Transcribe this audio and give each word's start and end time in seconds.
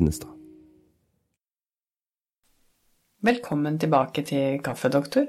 Linnestad. 0.00 0.32
Velkommen 3.20 3.76
tilbake 3.78 4.24
til 4.24 4.62
Kaffedoktor. 4.64 5.26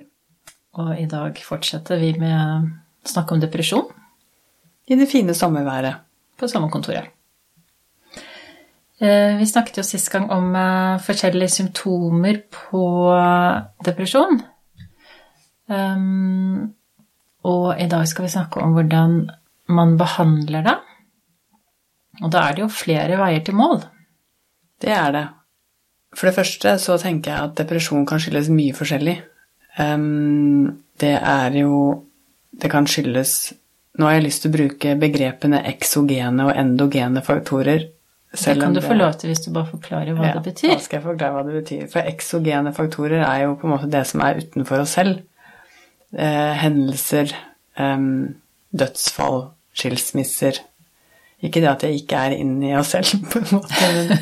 Og 0.79 0.93
i 0.95 1.07
dag 1.11 1.35
fortsetter 1.43 1.99
vi 1.99 2.13
med 2.15 2.31
å 2.31 3.09
snakke 3.11 3.35
om 3.35 3.41
depresjon 3.43 3.89
I 4.87 4.95
det 4.95 5.09
fine 5.11 5.35
sommerværet. 5.35 6.07
på 6.39 6.47
sommerkontoret. 6.47 7.11
Eh, 8.99 9.37
Vi 9.37 9.45
snakket 9.45 9.77
jo 9.77 9.83
sist 9.83 10.09
gang 10.09 10.31
om 10.31 10.55
eh, 10.55 10.97
forskjellige 10.97 11.49
symptomer 11.49 12.41
på 12.49 12.81
depresjon. 13.85 14.41
Um, 15.67 16.73
og 17.43 17.79
i 17.79 17.87
dag 17.87 18.07
skal 18.07 18.25
vi 18.25 18.31
snakke 18.31 18.59
om 18.59 18.73
hvordan 18.73 19.29
man 19.69 19.97
behandler 19.97 20.63
det. 20.63 20.77
Og 22.23 22.31
da 22.31 22.39
er 22.47 22.55
det 22.55 22.63
jo 22.63 22.67
flere 22.67 23.17
veier 23.17 23.43
til 23.45 23.55
mål. 23.55 23.83
Det 24.81 24.91
er 24.95 25.15
det. 25.15 25.25
For 26.17 26.27
det 26.27 26.35
første 26.35 26.75
så 26.81 26.97
tenker 26.99 27.31
jeg 27.31 27.49
at 27.49 27.57
depresjon 27.61 28.05
kan 28.09 28.19
skyldes 28.19 28.49
mye 28.51 28.75
forskjellig. 28.75 29.17
Det 31.01 31.15
er 31.17 31.57
jo 31.61 32.03
Det 32.51 32.69
kan 32.69 32.85
skyldes 32.85 33.53
Nå 33.95 34.05
har 34.05 34.17
jeg 34.17 34.25
lyst 34.25 34.43
til 34.43 34.51
å 34.51 34.55
bruke 34.55 34.93
begrepene 34.99 35.61
eksogene 35.67 36.45
og 36.47 36.55
endogene 36.55 37.21
faktorer. 37.23 37.87
Det 38.31 38.53
kan 38.59 38.73
du 38.73 38.79
få 38.79 38.95
lov 38.95 39.17
til 39.19 39.31
hvis 39.31 39.43
du 39.43 39.49
bare 39.51 39.67
forklarer 39.67 40.15
hva 40.15 40.29
Ja, 40.29 40.37
det 40.37 40.45
betyr. 40.45 40.71
Da 40.71 40.79
skal 40.79 41.01
jeg 41.01 41.03
forklare 41.03 41.35
hva 41.35 41.41
det 41.43 41.55
betyr. 41.57 41.81
For 41.91 42.07
eksogene 42.07 42.71
faktorer 42.75 43.25
er 43.27 43.41
jo 43.43 43.57
på 43.59 43.67
en 43.67 43.73
måte 43.73 43.89
det 43.91 44.05
som 44.07 44.23
er 44.23 44.39
utenfor 44.39 44.85
oss 44.85 44.95
selv. 44.95 45.19
Eh, 46.15 46.53
hendelser, 46.63 47.35
dødsfall, 48.71 49.43
skilsmisser. 49.75 50.61
Ikke 51.43 51.59
det 51.59 51.69
at 51.73 51.83
jeg 51.83 52.01
ikke 52.01 52.23
er 52.23 52.37
inni 52.37 52.71
oss 52.77 52.95
selv, 52.95 53.11
på 53.31 53.43
en 53.43 53.51
måte, 53.57 53.91
men, 53.97 54.15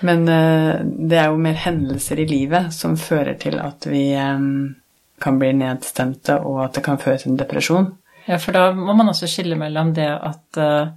men 0.00 0.28
eh, 0.28 0.74
det 0.82 1.18
er 1.18 1.32
jo 1.32 1.40
mer 1.42 1.58
hendelser 1.58 2.20
i 2.22 2.28
livet 2.28 2.72
som 2.74 2.96
fører 3.00 3.38
til 3.40 3.58
at 3.62 3.86
vi 3.90 4.10
em, 4.14 4.76
kan 5.22 5.38
bli 5.40 5.52
nedstemte, 5.58 6.38
og 6.38 6.64
at 6.66 6.78
det 6.78 6.84
kan 6.86 7.00
føre 7.02 7.18
til 7.22 7.32
en 7.32 7.40
depresjon. 7.40 7.90
Ja, 8.28 8.38
for 8.38 8.54
da 8.54 8.70
må 8.76 8.94
man 8.94 9.10
også 9.10 9.28
skille 9.30 9.56
mellom 9.58 9.94
det 9.96 10.08
at 10.08 10.60
eh, 10.60 10.90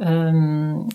um, 0.00 0.86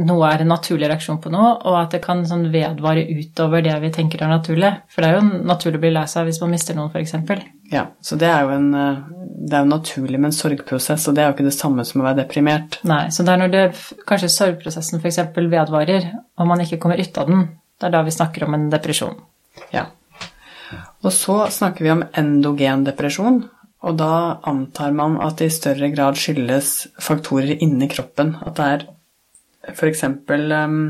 noe 0.00 0.28
er 0.32 0.42
en 0.42 0.50
naturlig 0.50 0.88
reaksjon 0.90 1.20
på 1.22 1.32
noe, 1.32 1.52
og 1.68 1.76
at 1.80 1.94
det 1.94 2.00
kan 2.04 2.22
sånn 2.28 2.48
vedvare 2.52 3.04
utover 3.10 3.64
det 3.64 3.76
vi 3.82 3.92
tenker 3.94 4.24
er 4.24 4.32
naturlig. 4.32 4.72
For 4.92 5.04
det 5.04 5.10
er 5.10 5.18
jo 5.18 5.42
naturlig 5.50 5.80
å 5.80 5.84
bli 5.84 5.92
lei 5.94 6.06
seg 6.10 6.28
hvis 6.28 6.40
man 6.42 6.54
mister 6.54 6.78
noen, 6.78 6.90
f.eks. 6.92 7.16
Ja, 7.70 7.86
så 8.02 8.18
det 8.20 8.30
er 8.30 8.46
jo 8.46 8.54
en, 8.56 8.68
eh, 8.74 9.04
det 9.50 9.60
er 9.60 9.68
naturlig 9.68 10.18
med 10.18 10.32
en 10.32 10.36
sorgprosess, 10.36 11.06
og 11.08 11.16
det 11.16 11.24
er 11.24 11.30
jo 11.30 11.36
ikke 11.36 11.48
det 11.50 11.56
samme 11.56 11.86
som 11.86 12.02
å 12.02 12.08
være 12.08 12.22
deprimert. 12.22 12.80
Nei, 12.88 13.04
så 13.14 13.26
det 13.26 13.34
er 13.34 13.42
når 13.44 13.54
det, 13.54 13.64
kanskje 14.08 14.32
sorgprosessen 14.34 15.02
f.eks. 15.02 15.22
vedvarer, 15.36 16.10
og 16.40 16.50
man 16.50 16.64
ikke 16.64 16.80
kommer 16.82 17.00
ut 17.00 17.22
av 17.22 17.30
den, 17.30 17.48
det 17.80 17.88
er 17.88 17.96
da 17.96 18.04
vi 18.06 18.16
snakker 18.16 18.46
om 18.46 18.56
en 18.56 18.68
depresjon. 18.72 19.16
Ja. 19.74 19.86
Og 21.04 21.12
så 21.14 21.42
snakker 21.52 21.86
vi 21.86 21.92
om 21.92 22.04
endogen 22.18 22.84
depresjon, 22.86 23.44
og 23.80 23.96
da 23.96 24.40
antar 24.48 24.92
man 24.92 25.16
at 25.24 25.38
det 25.40 25.48
i 25.48 25.54
større 25.54 25.88
grad 25.94 26.18
skyldes 26.20 26.72
faktorer 27.00 27.62
inni 27.64 27.88
kroppen. 27.88 28.34
At 28.44 28.58
det 28.58 28.66
er 28.74 28.84
f.eks. 29.72 30.04
Um, 30.04 30.80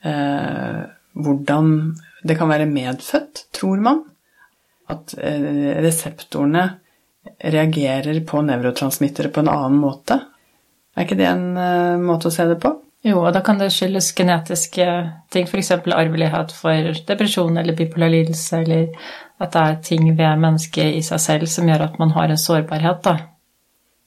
eh, 0.00 0.80
hvordan 1.16 1.68
det 2.26 2.38
kan 2.38 2.48
være 2.48 2.68
medfødt, 2.70 3.46
tror 3.52 3.82
man. 3.84 4.02
At 4.88 5.12
eh, 5.20 5.76
reseptorene 5.84 6.64
reagerer 7.44 8.22
på 8.24 8.40
nevrotransmittere 8.46 9.32
på 9.34 9.44
en 9.44 9.52
annen 9.52 9.78
måte. 9.82 10.20
Er 10.96 11.04
ikke 11.04 11.18
det 11.20 11.28
en 11.28 11.48
eh, 11.60 12.00
måte 12.00 12.30
å 12.30 12.34
se 12.34 12.48
det 12.48 12.56
på? 12.62 12.72
Jo, 13.06 13.20
og 13.22 13.30
da 13.36 13.40
kan 13.44 13.60
det 13.60 13.68
skyldes 13.70 14.08
genetiske 14.18 14.86
ting, 15.30 15.46
f.eks. 15.46 15.70
arvelighet 15.94 16.50
for 16.56 16.90
depresjon 17.06 17.60
eller 17.60 17.76
bipolar 17.78 18.10
lidelse, 18.10 18.64
eller 18.64 18.88
at 19.38 19.52
det 19.54 19.62
er 19.62 19.80
ting 19.84 20.08
ved 20.18 20.42
mennesket 20.42 20.96
i 20.98 21.02
seg 21.06 21.22
selv 21.22 21.50
som 21.52 21.68
gjør 21.70 21.84
at 21.86 21.98
man 22.02 22.14
har 22.16 22.32
en 22.32 22.40
sårbarhet, 22.40 23.02
da, 23.04 23.16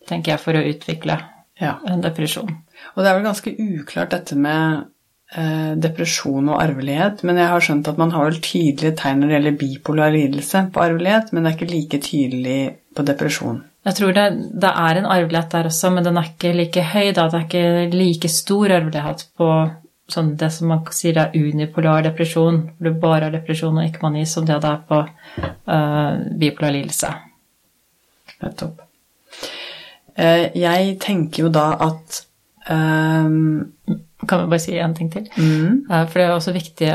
tenker 0.10 0.34
jeg, 0.34 0.44
for 0.44 0.60
å 0.60 0.66
utvikle 0.74 1.20
Ja. 1.62 1.78
en 1.88 2.02
depresjon. 2.04 2.52
Og 2.96 3.04
det 3.04 3.10
er 3.10 3.18
vel 3.18 3.28
ganske 3.28 3.56
uklart 3.60 4.12
dette 4.12 4.36
med 4.36 4.86
eh, 5.36 5.74
depresjon 5.76 6.50
og 6.50 6.60
arvelighet, 6.62 7.24
men 7.24 7.38
jeg 7.40 7.52
har 7.54 7.64
skjønt 7.64 7.88
at 7.92 8.00
man 8.00 8.12
har 8.16 8.30
vel 8.30 8.42
tydelige 8.44 8.98
tegn 9.00 9.20
når 9.20 9.28
det 9.28 9.36
gjelder 9.38 9.60
bipolar 9.64 10.12
lidelse 10.16 10.66
på 10.74 10.84
arvelighet, 10.84 11.32
men 11.32 11.44
det 11.44 11.52
er 11.52 11.58
ikke 11.58 11.74
like 11.74 12.02
tydelig 12.04 12.62
på 12.96 13.08
depresjon. 13.08 13.64
Jeg 13.88 13.96
tror 13.96 14.12
det, 14.14 14.26
det 14.60 14.70
er 14.76 14.98
en 15.00 15.06
arvelighet 15.08 15.52
der 15.54 15.70
også, 15.70 15.90
men 15.96 16.04
den 16.04 16.18
er 16.20 16.28
ikke 16.34 16.52
like 16.58 16.82
høy. 16.92 17.12
Da. 17.16 17.28
Det 17.32 17.38
er 17.40 17.46
ikke 17.46 17.96
like 17.96 18.30
stor 18.32 18.74
arvelighet 18.76 19.24
på 19.40 19.48
sånn 20.10 20.32
det 20.42 20.50
som 20.52 20.72
man 20.72 20.82
sier 20.96 21.20
er 21.22 21.36
unipolar 21.38 22.02
depresjon, 22.08 22.56
hvor 22.80 22.90
du 22.90 23.00
bare 23.02 23.28
har 23.28 23.34
depresjon 23.36 23.78
og 23.78 23.86
ikke 23.86 24.02
mani, 24.08 24.24
som 24.26 24.46
det 24.48 24.58
det 24.64 24.72
er 24.72 24.80
på 24.90 25.00
uh, 25.06 26.14
bipolar 26.42 26.74
lidelse. 26.74 27.12
Nettopp. 28.42 28.82
Uh, 30.20 30.50
jeg 30.58 30.96
tenker 31.04 31.46
jo 31.46 31.52
da 31.54 31.68
at 31.86 32.24
ehm, 32.74 33.70
Kan 34.28 34.42
vi 34.44 34.50
bare 34.52 34.60
si 34.60 34.74
én 34.76 34.96
ting 34.98 35.08
til? 35.14 35.30
mm, 35.38 35.86
Eh, 35.90 36.06
For 36.10 36.20
det 36.20 36.26
er 36.26 36.34
også 36.36 36.52
viktig, 36.54 36.90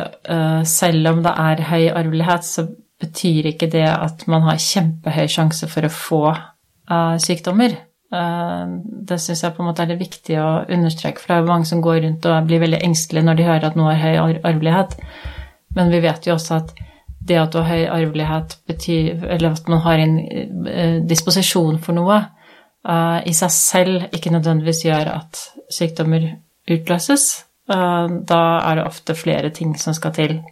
selv 0.68 1.08
om 1.08 1.22
det 1.24 1.32
er 1.40 1.62
høy 1.70 1.86
arvelighet, 1.88 2.44
så 2.44 2.66
betyr 3.00 3.48
ikke 3.54 3.70
det 3.72 3.86
at 3.88 4.26
man 4.28 4.42
har 4.42 4.60
kjempehøy 4.60 5.26
sjanse 5.32 5.66
for 5.72 5.86
å 5.88 5.90
få 5.90 6.20
eh, 6.90 7.16
sykdommer. 7.18 7.76
Uh, 8.14 8.78
Det 9.08 9.18
syns 9.18 9.42
jeg 9.42 9.54
på 9.56 9.62
en 9.62 9.68
måte 9.68 9.82
er 9.82 9.88
det 9.90 9.98
viktig 9.98 10.36
å 10.38 10.64
understreke, 10.70 11.18
for 11.18 11.28
det 11.28 11.36
er 11.36 11.40
jo 11.42 11.48
mange 11.50 11.66
som 11.66 11.80
går 11.82 12.00
rundt 12.04 12.26
og 12.30 12.46
blir 12.46 12.60
veldig 12.62 12.78
engstelige 12.86 13.26
når 13.26 13.34
de 13.40 13.46
hører 13.48 13.66
at 13.66 13.76
noe 13.76 13.94
har 13.94 14.02
høy 14.04 14.18
ar- 14.22 14.40
arvelighet. 14.52 14.94
Men 15.74 15.90
vi 15.90 16.00
vet 16.04 16.26
jo 16.28 16.34
også 16.36 16.54
at 16.60 16.70
det 17.24 17.40
at 17.40 17.52
du 17.52 17.58
har 17.58 17.72
høy 17.72 17.86
arvelighet 17.88 18.58
betyr 18.68 19.24
Eller 19.24 19.56
at 19.56 19.68
man 19.68 19.80
har 19.80 19.98
en 19.98 20.14
uh, 20.20 21.00
disposisjon 21.08 21.78
for 21.82 21.96
noe, 21.96 22.20
uh, 22.86 23.20
i 23.26 23.32
seg 23.32 23.50
selv 23.50 24.06
ikke 24.12 24.30
nødvendigvis 24.30 24.84
gjør 24.84 25.10
at 25.16 25.42
sykdommer 25.72 26.30
utløses. 26.70 27.44
Da 27.66 28.40
er 28.60 28.74
det 28.76 28.84
ofte 28.84 29.14
flere 29.16 29.50
ting 29.50 29.72
som 29.80 29.94
skal 29.96 30.12
til. 30.12 30.42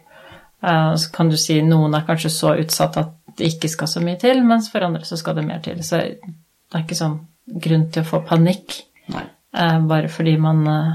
Så 0.63 1.11
kan 1.13 1.29
du 1.29 1.37
si 1.37 1.61
noen 1.61 1.93
er 1.93 2.05
kanskje 2.07 2.29
så 2.33 2.55
utsatt 2.57 2.97
at 2.97 3.11
det 3.37 3.53
ikke 3.53 3.71
skal 3.71 3.89
så 3.89 4.01
mye 4.03 4.19
til, 4.21 4.41
mens 4.45 4.69
for 4.71 4.85
andre 4.85 5.05
så 5.07 5.17
skal 5.19 5.37
det 5.37 5.45
mer 5.47 5.61
til. 5.65 5.79
Så 5.85 6.01
det 6.03 6.33
er 6.73 6.83
ikke 6.83 6.99
sånn 6.99 7.19
grunn 7.63 7.87
til 7.91 8.03
å 8.03 8.07
få 8.07 8.21
panikk 8.27 8.79
nei. 9.13 9.25
eh, 9.57 9.79
bare 9.89 10.09
fordi 10.11 10.35
man 10.41 10.63
eh, 10.69 10.91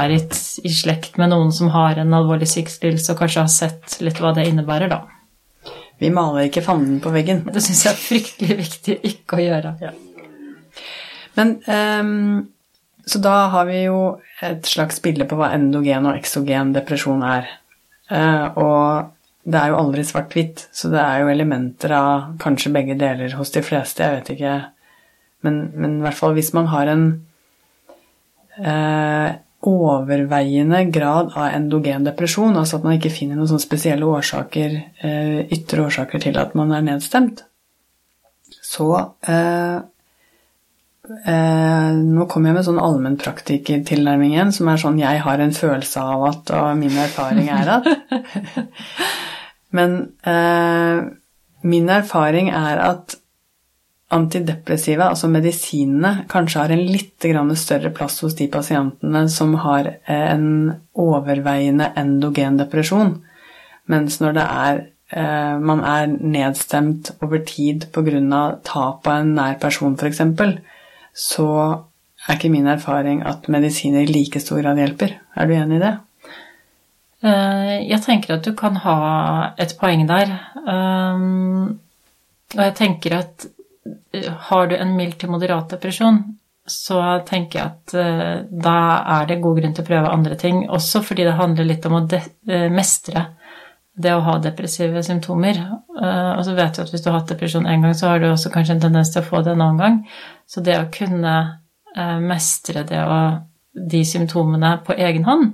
er 0.00 0.14
i, 0.16 0.20
i 0.64 0.72
slekt 0.74 1.18
med 1.20 1.32
noen 1.34 1.52
som 1.54 1.72
har 1.74 2.00
en 2.00 2.14
alvorlig 2.16 2.48
psykisk 2.48 2.86
lidelse, 2.86 3.12
og 3.12 3.22
kanskje 3.22 3.44
har 3.44 3.52
sett 3.52 3.98
litt 4.04 4.20
hva 4.22 4.32
det 4.36 4.48
innebærer, 4.48 4.92
da. 4.92 5.02
Vi 6.00 6.08
maler 6.14 6.48
ikke 6.48 6.64
fanden 6.64 7.00
på 7.04 7.12
veggen. 7.12 7.42
Det 7.52 7.60
syns 7.60 7.84
jeg 7.84 7.92
er 7.92 8.00
fryktelig 8.00 8.56
viktig 8.62 8.94
ikke 9.10 9.36
å 9.36 9.42
gjøre. 9.44 9.74
Men 11.36 11.50
um, 11.68 12.46
Så 13.04 13.20
da 13.20 13.34
har 13.52 13.66
vi 13.68 13.82
jo 13.82 13.98
et 14.40 14.64
slags 14.64 15.02
bilde 15.04 15.26
på 15.28 15.36
hva 15.36 15.50
endogen 15.52 16.08
og 16.08 16.16
eksogen 16.16 16.72
depresjon 16.72 17.20
er. 17.26 17.50
Uh, 18.08 18.46
og 18.56 19.10
det 19.50 19.60
er 19.60 19.72
jo 19.72 19.80
aldri 19.80 20.04
svart-hvitt, 20.06 20.66
så 20.74 20.90
det 20.92 21.00
er 21.02 21.22
jo 21.22 21.32
elementer 21.32 21.94
av 21.96 22.32
kanskje 22.42 22.72
begge 22.74 22.96
deler 23.00 23.34
hos 23.38 23.52
de 23.54 23.62
fleste, 23.64 24.04
jeg 24.04 24.18
vet 24.18 24.32
ikke. 24.36 24.56
Men, 25.46 25.60
men 25.74 25.98
i 25.98 26.04
hvert 26.04 26.18
fall 26.18 26.34
hvis 26.36 26.52
man 26.56 26.68
har 26.72 26.90
en 26.92 27.04
eh, 28.60 29.28
overveiende 29.70 30.82
grad 30.92 31.32
av 31.34 31.54
endogen 31.54 32.08
depresjon, 32.08 32.56
altså 32.56 32.78
at 32.78 32.88
man 32.88 32.98
ikke 32.98 33.12
finner 33.12 33.38
noen 33.38 33.52
sånne 33.52 33.66
spesielle 33.66 34.08
årsaker, 34.08 34.76
eh, 35.04 35.38
ytre 35.56 35.86
årsaker 35.88 36.26
til 36.26 36.40
at 36.40 36.56
man 36.58 36.74
er 36.76 36.84
nedstemt, 36.86 37.44
så 38.70 38.92
eh, 39.26 39.80
Eh, 41.10 41.92
nå 41.96 42.26
kommer 42.30 42.50
jeg 42.50 42.56
med 42.58 42.66
sånn 42.68 42.82
allmennpraktikertilnærming 42.82 44.36
igjen, 44.36 44.52
som 44.54 44.68
er 44.70 44.78
sånn 44.78 45.00
jeg 45.00 45.22
har 45.24 45.42
en 45.42 45.54
følelse 45.56 46.04
av 46.06 46.26
at, 46.28 46.52
og 46.54 46.78
min 46.78 46.94
erfaring 47.02 47.50
er 47.50 47.72
at. 47.78 47.88
Men 49.76 49.96
eh, 50.26 51.00
min 51.62 51.90
erfaring 51.92 52.50
er 52.50 52.80
at 52.82 53.16
antidepressiva, 54.10 55.10
altså 55.12 55.28
medisinene, 55.30 56.24
kanskje 56.30 56.64
har 56.64 56.72
en 56.74 56.82
litt 56.82 57.26
større 57.60 57.92
plass 57.94 58.18
hos 58.24 58.34
de 58.38 58.48
pasientene 58.50 59.26
som 59.30 59.54
har 59.62 59.86
eh, 59.86 60.32
en 60.32 60.72
overveiende 60.98 61.92
endogen 62.00 62.58
depresjon. 62.58 63.20
Mens 63.90 64.18
når 64.22 64.34
det 64.38 64.46
er 64.46 64.80
eh, 65.14 65.54
man 65.62 65.84
er 65.86 66.10
nedstemt 66.10 67.12
over 67.22 67.44
tid 67.46 67.86
pga. 67.94 68.58
tap 68.64 69.06
av 69.06 69.20
en 69.20 69.34
nær 69.34 69.58
person, 69.62 69.94
f.eks., 69.94 70.20
så 71.14 71.50
er 72.28 72.36
ikke 72.36 72.52
min 72.52 72.68
erfaring 72.70 73.22
at 73.26 73.48
medisiner 73.48 74.02
i 74.02 74.12
like 74.12 74.40
stor 74.40 74.60
grad 74.62 74.78
hjelper. 74.78 75.18
Er 75.36 75.46
du 75.46 75.54
enig 75.54 75.78
i 75.78 75.84
det? 75.86 75.96
Eh, 77.22 77.88
Jeg 77.90 78.00
tenker 78.04 78.34
at 78.38 78.44
du 78.44 78.54
kan 78.56 78.76
ha 78.84 79.52
et 79.60 79.76
poeng 79.80 80.06
der. 80.08 80.36
Um, 80.64 81.80
Og 82.50 82.62
jeg 82.64 82.74
tenker 82.74 83.14
at 83.14 83.44
eh, 84.14 84.26
har 84.48 84.66
du 84.66 84.74
en 84.74 84.96
mild 84.96 85.20
til 85.20 85.30
moderat 85.30 85.70
depresjon, 85.70 86.16
så 86.66 87.20
tenker 87.26 87.58
jeg 87.58 87.66
at 87.68 87.94
uh, 87.94 88.40
da 88.50 88.78
er 89.20 89.28
det 89.28 89.36
god 89.42 89.60
grunn 89.60 89.74
til 89.74 89.84
å 89.84 89.86
prøve 89.86 90.10
andre 90.10 90.36
ting. 90.38 90.64
Også 90.68 91.02
fordi 91.06 91.28
det 91.28 91.36
handler 91.38 91.68
litt 91.68 91.86
om 91.86 92.00
å 92.00 92.02
mestre 92.74 93.24
det 93.94 94.12
å 94.14 94.24
ha 94.26 94.36
depressive 94.42 95.02
symptomer. 95.02 95.58
Og 95.90 96.42
så 96.46 96.54
vet 96.56 96.76
du 96.76 96.82
at 96.82 96.92
hvis 96.92 97.02
du 97.02 97.10
har 97.10 97.20
hatt 97.20 97.32
depresjon 97.32 97.66
én 97.66 97.82
gang, 97.82 97.94
så 97.94 98.12
har 98.12 98.20
du 98.20 98.28
også 98.30 98.52
kanskje 98.54 98.76
en 98.76 98.84
tendens 98.86 99.10
til 99.12 99.22
å 99.22 99.26
få 99.26 99.42
det 99.44 99.52
en 99.52 99.64
annen 99.64 99.80
gang. 99.82 99.98
Så 100.46 100.62
det 100.64 100.78
å 100.78 100.88
kunne 100.94 101.34
mestre 102.22 102.84
det 102.86 103.02
og 103.02 103.42
de 103.90 104.04
symptomene 104.06 104.76
på 104.86 104.94
egen 104.94 105.26
hånd, 105.26 105.52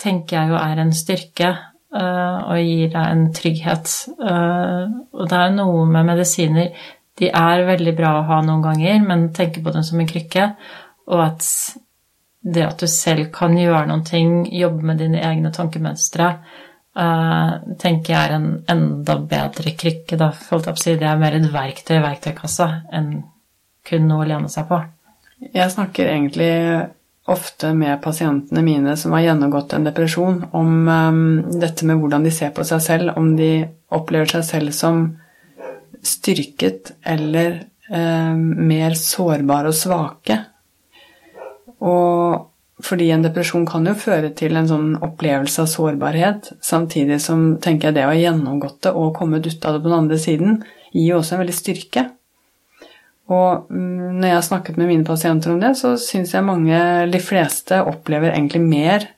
tenker 0.00 0.36
jeg 0.36 0.52
jo 0.52 0.58
er 0.58 0.82
en 0.82 0.92
styrke 0.94 1.54
og 1.94 2.56
gir 2.58 2.88
deg 2.90 3.04
en 3.06 3.28
trygghet. 3.30 3.92
Og 4.18 5.28
det 5.30 5.38
er 5.38 5.52
noe 5.54 5.84
med 5.86 6.08
medisiner 6.08 6.72
de 7.20 7.30
er 7.30 7.62
veldig 7.68 7.94
bra 7.94 8.16
å 8.18 8.26
ha 8.26 8.40
noen 8.42 8.62
ganger, 8.64 9.02
men 9.06 9.28
tenke 9.34 9.62
på 9.62 9.72
dem 9.74 9.84
som 9.86 10.00
en 10.02 10.10
krykke. 10.10 10.48
Og 11.14 11.20
at 11.22 11.46
det 12.44 12.64
at 12.66 12.82
du 12.82 12.88
selv 12.90 13.30
kan 13.34 13.54
gjøre 13.56 13.86
noen 13.88 14.04
ting, 14.06 14.32
jobbe 14.50 14.84
med 14.90 15.00
dine 15.00 15.22
egne 15.24 15.52
tankemønstre, 15.54 16.30
uh, 16.98 17.52
tenker 17.80 18.14
jeg 18.14 18.20
er 18.20 18.34
en 18.36 18.48
enda 18.74 19.16
bedre 19.30 19.76
krykke. 19.78 20.18
Da. 20.20 20.32
Det 20.34 20.96
er 20.96 21.22
mer 21.22 21.38
et 21.38 21.48
verktøy 21.54 21.96
i 22.00 22.02
verktøykassa 22.04 22.68
enn 22.92 23.14
kun 23.84 24.06
noe 24.08 24.24
å 24.24 24.28
lene 24.28 24.50
seg 24.50 24.66
på. 24.68 24.80
Jeg 25.54 25.70
snakker 25.70 26.08
egentlig 26.08 26.52
ofte 27.24 27.72
med 27.74 28.02
pasientene 28.04 28.62
mine 28.62 28.96
som 29.00 29.14
har 29.16 29.24
gjennomgått 29.24 29.72
en 29.72 29.86
depresjon, 29.88 30.42
om 30.52 30.88
um, 30.88 31.60
dette 31.60 31.86
med 31.88 32.00
hvordan 32.00 32.26
de 32.26 32.32
ser 32.34 32.52
på 32.56 32.66
seg 32.68 32.82
selv, 32.84 33.14
om 33.16 33.32
de 33.38 33.66
opplever 33.94 34.28
seg 34.28 34.44
selv 34.48 34.74
som 34.76 35.06
styrket 36.04 36.92
eller 37.00 37.62
um, 37.88 38.66
mer 38.68 38.96
sårbare 39.00 39.72
og 39.72 39.78
svake. 39.78 40.42
Og 41.84 42.84
fordi 42.84 43.08
en 43.14 43.24
depresjon 43.24 43.64
kan 43.68 43.86
jo 43.86 43.94
føre 43.96 44.32
til 44.36 44.58
en 44.58 44.68
sånn 44.68 44.90
opplevelse 45.04 45.62
av 45.62 45.70
sårbarhet, 45.70 46.50
samtidig 46.64 47.20
som 47.22 47.54
tenker 47.62 47.88
jeg 47.88 47.96
det 48.00 48.04
å 48.04 48.10
ha 48.10 48.18
gjennomgått 48.18 48.82
det 48.84 48.92
og 48.98 49.14
kommet 49.16 49.46
ut 49.46 49.64
av 49.64 49.78
det 49.78 49.84
på 49.84 49.88
den 49.88 50.00
andre 50.02 50.18
siden, 50.20 50.60
gir 50.92 51.14
jo 51.14 51.20
også 51.22 51.36
en 51.36 51.44
veldig 51.44 51.56
styrke. 51.56 52.04
Og 53.32 53.70
mm, 53.72 54.20
når 54.20 54.28
jeg 54.28 54.36
har 54.36 54.46
snakket 54.48 54.78
med 54.80 54.90
mine 54.90 55.06
pasienter 55.08 55.54
om 55.54 55.60
det, 55.62 55.72
så 55.80 55.94
syns 56.00 56.34
jeg 56.34 56.44
mange, 56.44 56.78
de 57.10 57.20
fleste, 57.22 57.80
opplever 57.80 58.34
egentlig 58.34 58.62
mer 58.64 59.10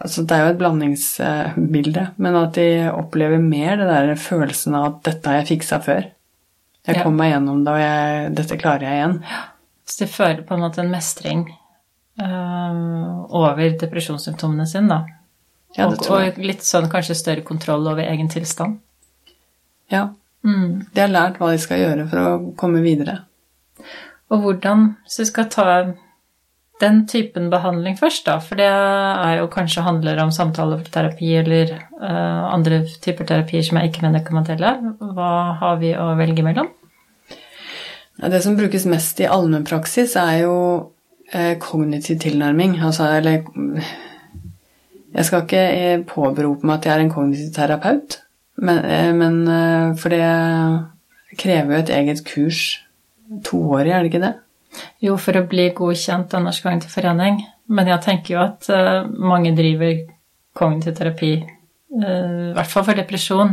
altså 0.00 0.22
Det 0.24 0.36
er 0.36 0.46
jo 0.46 0.52
et 0.54 0.60
blandingsbilde, 0.60 2.06
men 2.24 2.36
at 2.40 2.54
de 2.56 2.88
opplever 2.88 3.42
mer 3.42 3.76
det 3.76 3.88
der 3.90 4.14
følelsen 4.16 4.74
av 4.78 4.86
at 4.86 5.02
'dette 5.04 5.28
har 5.28 5.40
jeg 5.40 5.48
fiksa 5.50 5.78
før'. 5.84 6.06
Jeg 6.88 6.96
ja. 6.96 7.02
kom 7.04 7.18
meg 7.20 7.34
gjennom 7.34 7.64
det, 7.64 7.72
og 7.74 7.80
jeg, 7.82 8.30
dette 8.38 8.56
klarer 8.56 8.86
jeg 8.86 8.96
igjen. 8.96 9.18
Så 9.84 10.04
de 10.04 10.08
føler 10.08 10.42
på 10.46 10.56
en 10.56 10.64
måte 10.64 10.80
en 10.80 10.90
mestring 10.90 11.42
øh, 12.22 13.10
over 13.28 13.76
depresjonssymptomene 13.82 14.66
sine, 14.66 14.88
da. 14.88 15.04
Ja, 15.76 15.90
det 15.90 15.98
og, 15.98 16.04
tror 16.06 16.22
jeg. 16.24 16.32
og 16.32 16.48
litt 16.48 16.64
sånn 16.66 16.88
kanskje 16.90 17.18
større 17.18 17.44
kontroll 17.46 17.84
over 17.86 18.02
egen 18.02 18.32
tilstand. 18.32 18.80
Ja. 19.92 20.08
Mm. 20.46 20.86
De 20.94 21.02
har 21.02 21.10
lært 21.12 21.40
hva 21.40 21.50
de 21.52 21.60
skal 21.60 21.82
gjøre 21.82 22.06
for 22.10 22.20
å 22.22 22.54
komme 22.60 22.80
videre. 22.84 23.20
Og 24.30 24.44
hvordan, 24.44 24.94
Så 25.06 25.24
vi 25.24 25.30
skal 25.32 25.50
ta 25.50 25.66
den 26.80 27.06
typen 27.06 27.50
behandling 27.52 27.98
først, 27.98 28.24
da, 28.26 28.38
for 28.40 28.56
det 28.56 28.68
er 28.68 29.40
jo 29.40 29.50
kanskje 29.52 29.84
handler 29.84 30.22
om 30.22 30.30
samtaleterapi 30.32 31.32
eller 31.42 31.74
uh, 32.00 32.54
andre 32.54 32.84
typer 33.04 33.28
terapier 33.28 33.66
som 33.66 33.76
er 33.76 33.90
ikke-medikamentelle. 33.90 34.70
Hva 35.16 35.32
har 35.60 35.80
vi 35.82 35.92
å 35.92 36.14
velge 36.16 36.46
mellom? 36.46 36.70
Det 38.20 38.40
som 38.44 38.56
brukes 38.56 38.86
mest 38.88 39.20
i 39.20 39.28
allmennpraksis, 39.28 40.16
er 40.20 40.42
jo 40.42 40.56
eh, 41.32 41.54
kognitiv 41.60 42.18
tilnærming. 42.20 42.76
Altså, 42.84 43.06
eller 43.16 43.44
Jeg 45.14 45.24
skal 45.24 45.42
ikke 45.42 45.62
eh, 45.74 46.02
påberope 46.06 46.66
meg 46.66 46.78
at 46.78 46.86
jeg 46.86 46.94
er 46.94 47.04
en 47.04 47.12
kognitiv 47.12 47.48
terapeut, 47.54 48.20
men, 48.60 48.84
eh, 48.84 49.12
men 49.16 49.40
eh, 49.48 49.96
for 49.96 50.12
det 50.12 51.36
krever 51.40 51.74
jo 51.74 51.82
et 51.82 51.92
eget 51.96 52.24
kurs. 52.28 52.62
Toårig, 53.46 53.92
er 53.92 54.02
det 54.02 54.10
ikke 54.10 54.24
det? 54.24 54.34
Jo, 55.02 55.16
for 55.18 55.38
å 55.38 55.46
bli 55.48 55.68
godkjent 55.74 56.34
av 56.34 56.44
Norsk 56.44 56.66
Kognitiv 56.66 56.92
Forening. 56.94 57.40
Men 57.70 57.88
jeg 57.90 58.02
tenker 58.02 58.34
jo 58.34 58.40
at 58.42 58.66
uh, 58.74 59.06
mange 59.06 59.52
driver 59.54 59.92
kognitiv 60.58 60.96
terapi, 60.98 61.30
uh, 61.94 62.50
i 62.50 62.56
hvert 62.56 62.72
fall 62.72 62.86
for 62.88 62.98
depresjon, 62.98 63.52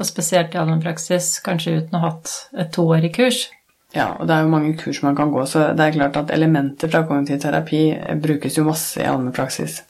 og 0.00 0.08
spesielt 0.08 0.56
i 0.56 0.60
allmennpraksis, 0.60 1.34
kanskje 1.44 1.76
uten 1.82 1.98
å 1.98 2.00
ha 2.00 2.12
hatt 2.14 2.32
et 2.56 2.72
toårig 2.72 3.12
kurs. 3.18 3.42
Ja, 3.92 4.14
og 4.16 4.28
det 4.28 4.36
er 4.36 4.46
jo 4.46 4.54
mange 4.54 4.72
kurs 4.80 5.02
man 5.04 5.16
kan 5.16 5.32
gå, 5.32 5.44
så 5.48 5.70
det 5.76 5.84
er 5.84 5.96
klart 5.96 6.16
at 6.20 6.32
elementer 6.32 6.88
fra 6.92 7.04
kognitiv 7.08 7.42
terapi 7.44 7.82
brukes 8.24 8.56
jo 8.56 8.64
masse 8.68 9.00
i 9.00 9.08
allmennpraksis. 9.08 9.82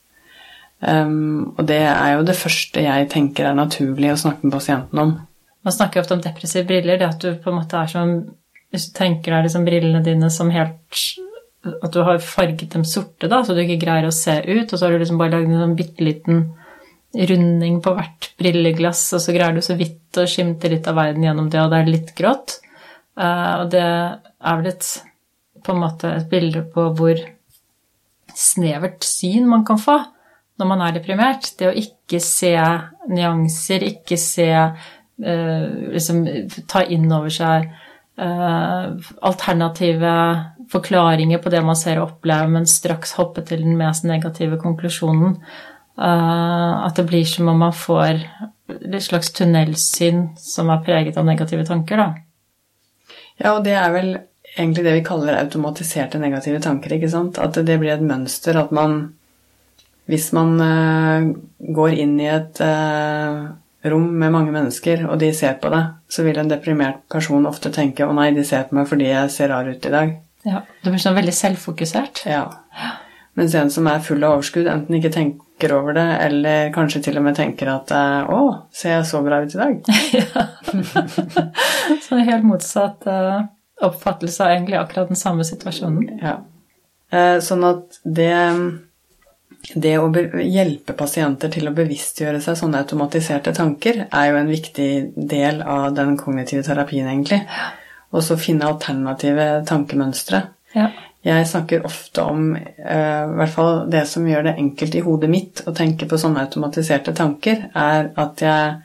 Um, 0.79 1.55
og 1.59 1.65
det 1.67 1.81
er 1.91 2.13
jo 2.15 2.27
det 2.27 2.37
første 2.39 2.83
jeg 2.85 3.09
tenker 3.11 3.49
er 3.49 3.57
naturlig 3.59 4.13
å 4.13 4.21
snakke 4.21 4.47
med 4.47 4.55
pasienten 4.55 5.01
om. 5.03 5.17
Man 5.67 5.75
snakker 5.75 6.03
ofte 6.03 6.15
om 6.15 6.23
depressive 6.23 6.69
briller, 6.69 7.01
det 7.01 7.09
at 7.09 7.25
du 7.25 7.33
på 7.43 7.51
en 7.51 7.59
måte 7.59 7.81
er 7.81 7.91
som 7.91 8.13
hvis 8.69 8.91
du 8.91 8.99
tenker 8.99 9.33
deg 9.33 9.47
liksom 9.47 9.65
brillene 9.65 10.05
dine 10.05 10.29
som 10.33 10.51
helt 10.53 11.01
At 11.69 11.91
du 11.93 12.03
har 12.05 12.21
farget 12.23 12.71
dem 12.75 12.85
sorte, 12.87 13.29
da, 13.29 13.41
så 13.45 13.57
du 13.57 13.63
ikke 13.65 13.81
greier 13.83 14.07
å 14.07 14.15
se 14.15 14.39
ut, 14.47 14.71
og 14.71 14.77
så 14.77 14.85
har 14.85 14.95
du 14.95 15.03
liksom 15.03 15.19
bare 15.21 15.35
lagd 15.35 15.51
en 15.51 15.65
sånn 15.65 15.77
bitte 15.79 16.05
liten 16.07 16.45
runding 17.29 17.81
på 17.83 17.95
hvert 17.97 18.29
brilleglass, 18.39 19.03
og 19.17 19.23
så 19.25 19.35
greier 19.35 19.57
du 19.57 19.65
så 19.65 19.75
vidt 19.77 20.21
å 20.21 20.27
skimte 20.29 20.71
litt 20.71 20.87
av 20.89 20.97
verden 21.01 21.25
gjennom 21.25 21.49
det, 21.51 21.61
og 21.61 21.73
det 21.73 21.81
er 21.81 21.91
litt 21.91 22.13
grått. 22.17 22.61
Uh, 23.19 23.65
og 23.65 23.73
det 23.75 23.83
er 23.83 24.61
vel 24.61 24.71
et 24.71 24.93
på 25.67 25.75
en 25.75 25.83
måte 25.83 26.13
et 26.15 26.29
bilde 26.31 26.63
på 26.73 26.87
hvor 26.97 27.21
snevert 28.39 29.03
syn 29.05 29.49
man 29.51 29.67
kan 29.67 29.81
få 29.83 29.99
når 30.59 30.71
man 30.71 30.85
er 30.85 30.97
deprimert. 30.99 31.53
Det 31.59 31.71
å 31.71 31.77
ikke 31.77 32.21
se 32.23 32.55
nyanser, 33.11 33.87
ikke 33.95 34.19
se 34.21 34.49
uh, 34.55 35.67
Liksom 35.95 36.23
ta 36.71 36.85
inn 36.87 37.09
over 37.11 37.33
seg 37.33 37.67
uh, 38.21 38.95
alternative 39.27 40.13
forklaringer 40.71 41.41
på 41.43 41.51
det 41.53 41.63
man 41.65 41.79
ser 41.79 41.99
og 41.99 42.13
opplever, 42.13 42.51
men 42.53 42.69
straks 42.69 43.17
hoppe 43.19 43.43
til 43.49 43.65
den 43.65 43.79
mest 43.81 44.07
negative 44.07 44.61
konklusjonen. 44.63 45.39
Uh, 45.99 46.87
at 46.87 46.99
det 46.99 47.09
blir 47.09 47.27
som 47.27 47.51
om 47.51 47.59
man 47.65 47.75
får 47.75 48.23
et 48.69 49.03
slags 49.03 49.33
tunnelsyn 49.35 50.29
som 50.39 50.71
er 50.71 50.83
preget 50.87 51.19
av 51.19 51.27
negative 51.27 51.65
tanker, 51.67 51.99
da. 51.99 52.09
Ja, 53.39 53.55
og 53.55 53.65
det 53.67 53.75
er 53.79 53.91
vel 53.95 54.11
egentlig 54.57 54.85
det 54.85 54.95
vi 54.99 55.07
kaller 55.07 55.39
automatiserte 55.39 56.21
negative 56.21 56.61
tanker, 56.63 56.95
ikke 56.95 57.11
sant? 57.11 57.39
At 57.43 57.59
det 57.59 57.79
blir 57.81 57.95
et 57.95 58.05
mønster 58.05 58.59
at 58.61 58.75
man 58.75 59.01
Hvis 60.09 60.31
man 60.33 60.55
uh, 60.61 61.29
går 61.77 61.99
inn 62.01 62.15
i 62.21 62.31
et 62.33 62.61
rom 63.85 64.07
med 64.19 64.33
mange 64.33 64.53
mennesker, 64.55 65.05
og 65.09 65.19
de 65.21 65.33
ser 65.37 65.59
på 65.63 65.71
deg, 65.73 65.99
så 66.11 66.25
vil 66.27 66.39
en 66.41 66.51
deprimert 66.51 67.05
person 67.11 67.47
ofte 67.47 67.71
tenke 67.75 68.07
'Å 68.07 68.15
nei, 68.15 68.31
de 68.35 68.45
ser 68.45 68.65
på 68.69 68.79
meg 68.79 68.89
fordi 68.89 69.11
jeg 69.11 69.31
ser 69.31 69.53
rar 69.53 69.69
ut 69.69 69.87
i 69.87 69.93
dag'. 69.93 70.17
Ja, 70.45 70.63
Du 70.83 70.91
blir 70.91 71.03
sånn 71.03 71.19
veldig 71.19 71.35
selvfokusert. 71.35 72.25
Ja. 72.27 72.49
Mens 73.37 73.55
en 73.55 73.71
som 73.71 73.87
er 73.87 74.01
full 74.01 74.25
av 74.25 74.39
overskudd, 74.39 74.67
enten 74.67 74.97
ikke 74.99 75.13
tenker 75.13 75.73
over 75.73 75.93
det, 75.95 76.07
eller 76.27 76.73
kanskje 76.75 77.03
til 77.03 77.19
og 77.19 77.25
med 77.25 77.37
tenker 77.37 77.69
at 77.69 77.91
'Å, 77.91 78.65
ser 78.73 78.99
jeg 78.99 79.07
så 79.07 79.23
bra 79.23 79.43
ut 79.43 79.55
i 79.55 79.59
dag'? 79.59 79.83
ja. 80.19 80.47
så 82.03 82.17
det 82.17 82.21
er 82.21 82.33
helt 82.33 82.45
motsatt 82.45 83.07
oppfattelse 83.81 84.43
av 84.43 84.51
egentlig 84.51 84.79
akkurat 84.79 85.09
den 85.09 85.17
samme 85.17 85.45
situasjonen. 85.45 86.19
Ja. 86.19 86.41
Sånn 87.41 87.65
at 87.65 88.01
det 88.05 88.35
det 89.75 89.97
å 90.01 90.09
hjelpe 90.41 90.95
pasienter 90.97 91.51
til 91.53 91.69
å 91.69 91.75
bevisstgjøre 91.77 92.41
seg 92.41 92.57
sånne 92.61 92.81
automatiserte 92.85 93.53
tanker 93.57 94.05
er 94.07 94.31
jo 94.31 94.39
en 94.39 94.51
viktig 94.51 94.91
del 95.17 95.61
av 95.63 95.91
den 95.97 96.17
kognitive 96.21 96.63
terapien, 96.65 97.09
egentlig. 97.11 97.43
Og 98.15 98.25
så 98.25 98.39
finne 98.41 98.69
alternative 98.71 99.49
tankemønstre. 99.69 100.43
Ja. 100.77 100.89
Jeg 101.27 101.49
snakker 101.51 101.85
ofte 101.85 102.23
om 102.31 102.53
uh, 102.55 103.25
i 103.27 103.39
hvert 103.41 103.53
fall 103.53 103.73
det 103.91 104.05
som 104.09 104.27
gjør 104.29 104.47
det 104.47 104.59
enkelt 104.63 104.95
i 104.95 105.03
hodet 105.05 105.31
mitt 105.33 105.63
å 105.67 105.75
tenke 105.77 106.07
på 106.09 106.21
sånne 106.21 106.45
automatiserte 106.47 107.13
tanker, 107.17 107.67
er 107.75 108.13
at 108.17 108.45
jeg 108.45 108.77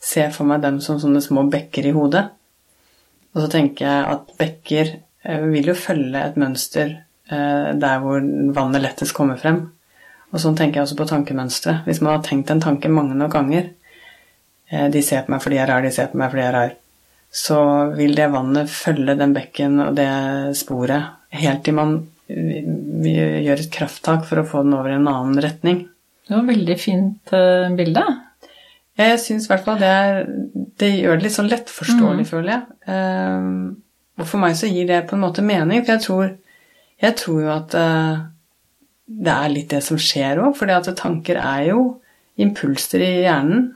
ser 0.00 0.30
for 0.32 0.48
meg 0.48 0.62
dem 0.62 0.78
som 0.80 1.00
sånne 1.02 1.20
små 1.24 1.44
bekker 1.50 1.90
i 1.90 1.94
hodet. 1.96 2.22
Og 3.34 3.42
så 3.42 3.50
tenker 3.52 3.84
jeg 3.84 4.06
at 4.14 4.32
bekker 4.38 4.94
uh, 4.94 5.44
vil 5.50 5.72
jo 5.72 5.76
følge 5.76 6.22
et 6.22 6.40
mønster 6.40 6.94
uh, 6.94 7.76
der 7.76 8.00
hvor 8.00 8.24
vannet 8.56 8.86
lettest 8.86 9.16
kommer 9.18 9.40
frem. 9.42 9.66
Og 10.30 10.42
sånn 10.42 10.56
tenker 10.58 10.80
jeg 10.80 10.86
også 10.86 10.98
på 11.00 11.08
tankemønstre. 11.10 11.80
Hvis 11.86 12.00
man 12.04 12.14
har 12.14 12.24
tenkt 12.26 12.52
en 12.52 12.62
tanke 12.62 12.90
mange 12.92 13.16
nok 13.18 13.32
ganger 13.34 13.72
eh, 14.70 14.86
De 14.92 15.02
ser 15.02 15.24
på 15.26 15.34
meg 15.34 15.42
fordi 15.42 15.58
jeg 15.58 15.64
er 15.66 15.72
rar, 15.72 15.84
de 15.84 15.92
ser 15.94 16.12
på 16.12 16.20
meg 16.20 16.30
fordi 16.30 16.44
jeg 16.44 16.52
er 16.52 16.58
rar. 16.58 16.76
Så 17.30 17.58
vil 17.98 18.16
det 18.18 18.30
vannet 18.32 18.70
følge 18.70 19.18
den 19.18 19.34
bekken 19.34 19.78
og 19.84 19.94
det 19.98 20.10
sporet 20.58 21.36
helt 21.40 21.62
til 21.66 21.76
man 21.78 22.00
gjør 22.30 23.58
et 23.58 23.70
krafttak 23.74 24.26
for 24.28 24.40
å 24.40 24.46
få 24.46 24.62
den 24.64 24.74
over 24.78 24.92
i 24.92 24.98
en 24.98 25.08
annen 25.10 25.38
retning. 25.42 25.84
Det 26.26 26.34
var 26.34 26.44
et 26.44 26.52
veldig 26.52 26.76
fint 26.78 27.32
uh, 27.34 27.70
bilde. 27.74 28.02
Jeg 29.00 29.20
syns 29.22 29.46
i 29.46 29.50
hvert 29.50 29.64
fall 29.66 29.78
det, 29.80 29.90
er, 29.90 30.28
det 30.78 30.90
gjør 30.92 31.18
det 31.18 31.26
litt 31.26 31.34
sånn 31.34 31.50
lettforståelig, 31.50 32.26
mm. 32.26 32.28
føler 32.28 32.52
jeg. 32.52 32.62
Uh, 32.86 34.20
og 34.20 34.28
for 34.28 34.42
meg 34.42 34.58
så 34.58 34.68
gir 34.70 34.86
det 34.90 35.04
på 35.08 35.16
en 35.16 35.24
måte 35.24 35.44
mening, 35.44 35.82
for 35.84 35.96
jeg 35.96 36.06
tror 36.06 36.36
Jeg 37.00 37.16
tror 37.16 37.38
jo 37.40 37.48
at 37.48 37.74
eh, 37.80 38.16
det 39.10 39.32
er 39.34 39.50
litt 39.50 39.72
det 39.72 39.82
som 39.82 39.98
skjer 39.98 40.38
òg, 40.44 40.60
at 40.70 40.90
tanker 40.98 41.40
er 41.40 41.64
jo 41.72 41.80
impulser 42.40 43.02
i 43.02 43.12
hjernen. 43.24 43.70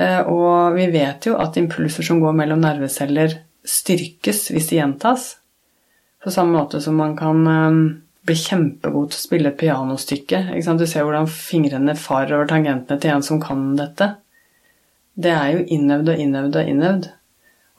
Eh, 0.00 0.20
og 0.28 0.76
vi 0.76 0.88
vet 0.92 1.28
jo 1.28 1.38
at 1.40 1.56
impulser 1.60 2.04
som 2.06 2.20
går 2.22 2.36
mellom 2.36 2.60
nerveceller, 2.62 3.38
styrkes 3.62 4.50
hvis 4.52 4.68
de 4.70 4.80
gjentas. 4.80 5.36
På 6.22 6.30
samme 6.34 6.58
måte 6.58 6.80
som 6.82 6.98
man 6.98 7.16
kan 7.18 7.46
eh, 7.48 7.78
bli 8.26 8.36
kjempegod 8.38 9.12
til 9.12 9.18
å 9.18 9.24
spille 9.24 9.52
et 9.52 9.60
pianostykke. 9.60 10.44
Du 10.78 10.86
ser 10.86 11.06
hvordan 11.06 11.30
fingrene 11.30 11.96
farer 11.98 12.36
over 12.36 12.50
tangentene 12.50 13.00
til 13.00 13.14
en 13.14 13.24
som 13.26 13.40
kan 13.42 13.72
dette. 13.78 14.12
Det 15.12 15.32
er 15.32 15.56
jo 15.56 15.64
innøvd 15.76 16.12
og 16.12 16.22
innøvd 16.26 16.60
og 16.60 16.70
innøvd. 16.74 17.08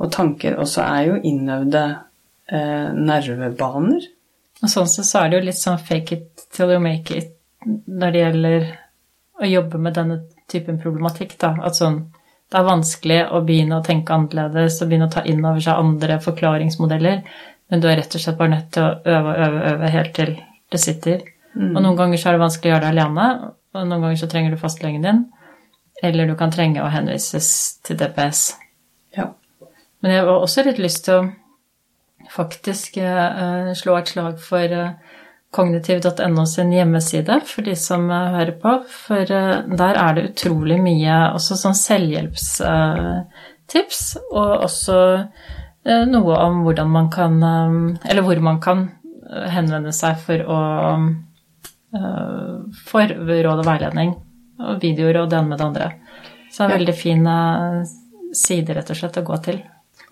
Og 0.04 0.12
tanker 0.12 0.58
også 0.60 0.84
er 0.84 1.08
jo 1.12 1.22
innøvde 1.30 1.86
eh, 2.50 2.90
nervebaner. 2.98 4.10
Og 4.64 4.72
sånn 4.72 4.90
sett 4.90 5.10
så 5.10 5.22
er 5.24 5.30
det 5.30 5.40
jo 5.40 5.46
litt 5.50 5.60
sånn 5.60 5.82
fake 5.82 6.16
it 6.16 6.46
till 6.56 6.72
you 6.72 6.80
make 6.84 7.16
it 7.16 7.32
når 7.64 8.12
det 8.12 8.22
gjelder 8.22 8.68
å 9.44 9.48
jobbe 9.48 9.80
med 9.80 9.96
denne 9.96 10.20
typen 10.52 10.80
problematikk, 10.80 11.36
da. 11.40 11.54
At 11.64 11.80
sånn 11.80 12.04
det 12.54 12.60
er 12.60 12.68
vanskelig 12.68 13.20
å 13.34 13.40
begynne 13.42 13.80
å 13.80 13.84
tenke 13.86 14.14
annerledes 14.14 14.76
og 14.84 14.90
begynne 14.92 15.08
å 15.10 15.14
ta 15.14 15.24
inn 15.26 15.42
over 15.42 15.64
seg 15.64 15.80
andre 15.80 16.20
forklaringsmodeller, 16.22 17.22
men 17.72 17.82
du 17.82 17.88
er 17.90 17.98
rett 17.98 18.14
og 18.14 18.22
slett 18.22 18.38
bare 18.38 18.52
nødt 18.52 18.68
til 18.76 18.84
å 18.86 18.92
øve 19.10 19.32
og 19.32 19.40
øve, 19.46 19.62
øve 19.72 19.90
helt 19.96 20.14
til 20.14 20.34
det 20.70 20.82
sitter. 20.82 21.24
Mm. 21.56 21.72
Og 21.72 21.80
noen 21.80 21.98
ganger 21.98 22.22
så 22.22 22.30
er 22.30 22.38
det 22.38 22.44
vanskelig 22.44 22.70
å 22.70 22.74
gjøre 22.76 22.84
det 22.84 22.92
alene, 22.92 23.30
og 23.74 23.88
noen 23.88 24.06
ganger 24.06 24.20
så 24.22 24.30
trenger 24.30 24.54
du 24.54 24.62
fastlegen 24.62 25.08
din, 25.08 25.24
eller 26.04 26.30
du 26.30 26.36
kan 26.38 26.54
trenge 26.54 26.84
å 26.84 26.92
henvises 26.94 27.50
til 27.88 27.98
DPS. 27.98 28.44
Ja. 29.18 29.32
Men 30.06 30.14
jeg 30.14 30.28
har 30.28 30.36
også 30.36 30.68
litt 30.68 30.82
lyst 30.84 31.08
til 31.08 31.18
å 31.18 31.26
faktisk 32.34 32.98
uh, 32.98 33.74
slå 33.78 33.98
et 34.00 34.08
slag 34.14 34.40
for 34.42 34.74
uh, 34.74 34.92
kognitiv.no 35.54 36.46
sin 36.50 36.72
hjemmeside 36.74 37.42
for 37.48 37.62
de 37.68 37.76
som 37.78 38.10
uh, 38.10 38.34
hører 38.38 38.56
på. 38.62 38.72
For 38.90 39.26
der 39.26 39.96
er 40.02 40.14
det 40.18 40.30
utrolig 40.32 40.80
mye 40.82 41.16
også 41.38 41.54
sånn 41.60 41.78
selvhjelpstips, 41.78 44.02
og 44.32 44.52
også 44.70 44.98
noe 45.84 46.36
om 46.40 46.64
hvordan 46.64 46.88
man 46.88 47.10
kan 47.12 47.44
Eller 47.44 48.24
hvor 48.24 48.40
man 48.40 48.64
kan 48.64 48.96
henvende 49.52 49.92
seg 49.92 50.16
for 50.24 50.40
å 50.48 50.60
få 52.88 53.04
råd 53.10 53.60
og 53.60 53.68
veiledning. 53.68 54.16
Og 54.64 54.80
videoer 54.80 55.20
og 55.26 55.28
det 55.28 55.36
ene 55.42 55.52
med 55.52 55.60
det 55.60 55.68
andre. 55.68 55.92
Så 56.48 56.56
det 56.56 56.64
er 56.64 56.70
en 56.70 56.78
veldig 56.78 56.96
fin 56.96 57.28
side, 58.32 58.72
rett 58.78 58.88
og 58.96 59.00
slett, 59.02 59.20
å 59.20 59.28
gå 59.28 59.36
til. 59.44 59.60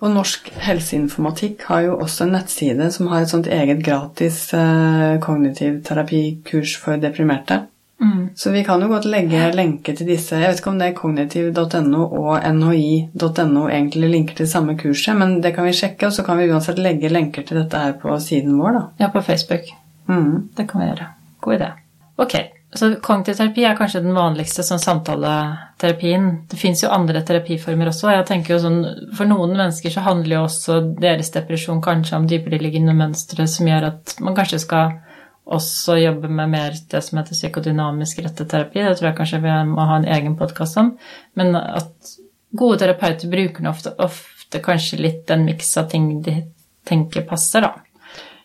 Og 0.02 0.10
Norsk 0.16 0.48
helseinformatikk 0.66 1.68
har 1.70 1.84
jo 1.86 1.98
også 2.02 2.26
en 2.26 2.34
nettside 2.34 2.88
som 2.94 3.12
har 3.12 3.22
et 3.22 3.30
sånt 3.30 3.50
eget 3.52 3.84
gratis 3.86 4.48
eh, 4.58 5.20
kognitiv 5.22 5.84
terapikurs 5.86 6.74
for 6.82 6.98
deprimerte. 7.02 7.60
Mm. 8.02 8.30
Så 8.36 8.50
vi 8.50 8.64
kan 8.66 8.82
jo 8.82 8.88
godt 8.90 9.06
legge 9.06 9.52
lenke 9.54 9.94
til 9.94 10.08
disse. 10.10 10.40
Jeg 10.42 10.50
vet 10.50 10.62
ikke 10.62 10.72
om 10.72 10.80
det 10.82 10.88
er 10.88 10.96
kognitiv.no 10.98 12.08
og 12.08 12.48
nhi.no 12.58 13.68
egentlig 13.68 14.10
linker 14.16 14.40
til 14.40 14.50
samme 14.50 14.74
kurset, 14.80 15.14
men 15.20 15.38
det 15.44 15.54
kan 15.54 15.70
vi 15.70 15.76
sjekke, 15.78 16.10
og 16.10 16.16
så 16.16 16.26
kan 16.26 16.42
vi 16.42 16.50
uansett 16.50 16.82
legge 16.82 17.12
lenker 17.14 17.46
til 17.46 17.62
dette 17.62 17.84
her 17.84 17.94
på 18.02 18.18
siden 18.24 18.58
vår, 18.58 18.80
da. 18.80 18.84
Ja, 19.04 19.12
på 19.14 19.22
Facebook. 19.22 19.70
Mm. 20.10 20.50
Det 20.58 20.66
kan 20.72 20.82
vi 20.82 20.90
gjøre. 20.90 21.12
God 21.46 21.60
idé. 21.60 21.70
Ok, 22.18 22.40
så 22.74 22.88
kognitiv 23.04 23.36
terapi 23.36 23.66
er 23.68 23.76
kanskje 23.76 24.00
den 24.06 24.16
vanligste 24.16 24.64
sånn 24.64 24.80
samtaleterapien. 24.80 26.28
Det 26.48 26.60
fins 26.60 26.84
jo 26.86 26.92
andre 26.94 27.20
terapiformer 27.28 27.92
også. 27.92 28.14
jeg 28.14 28.28
tenker 28.30 28.54
jo 28.54 28.60
sånn, 28.64 28.80
For 29.18 29.28
noen 29.28 29.58
mennesker 29.58 29.92
så 29.92 30.06
handler 30.06 30.38
jo 30.38 30.44
også 30.46 30.78
deres 31.02 31.34
depresjon 31.36 31.82
kanskje 31.84 32.16
om 32.16 32.28
dypereliggende 32.32 32.96
mønstre 32.96 33.48
som 33.48 33.68
gjør 33.68 33.90
at 33.90 34.16
man 34.24 34.38
kanskje 34.38 34.62
skal 34.64 34.96
også 35.52 35.98
jobbe 36.00 36.30
med 36.32 36.54
mer 36.54 36.80
det 36.92 37.04
som 37.04 37.20
heter 37.20 37.36
psykodynamisk 37.36 38.24
retteterapi. 38.24 38.80
Det 38.88 38.96
tror 38.98 39.10
jeg 39.10 39.20
kanskje 39.20 39.44
vi 39.44 39.60
må 39.74 39.88
ha 39.90 40.00
en 40.00 40.08
egen 40.16 40.40
podkast 40.40 40.80
om. 40.80 40.96
Men 41.36 41.56
at 41.60 42.16
gode 42.56 42.80
terapeuter 42.80 43.32
bruker 43.32 43.68
ofte, 43.68 43.92
ofte 44.00 44.64
kanskje 44.64 45.02
litt 45.02 45.26
den 45.28 45.44
miks 45.50 45.76
av 45.82 45.92
ting 45.92 46.22
de 46.24 46.40
tenker 46.88 47.28
passer, 47.28 47.68
da. 47.68 47.76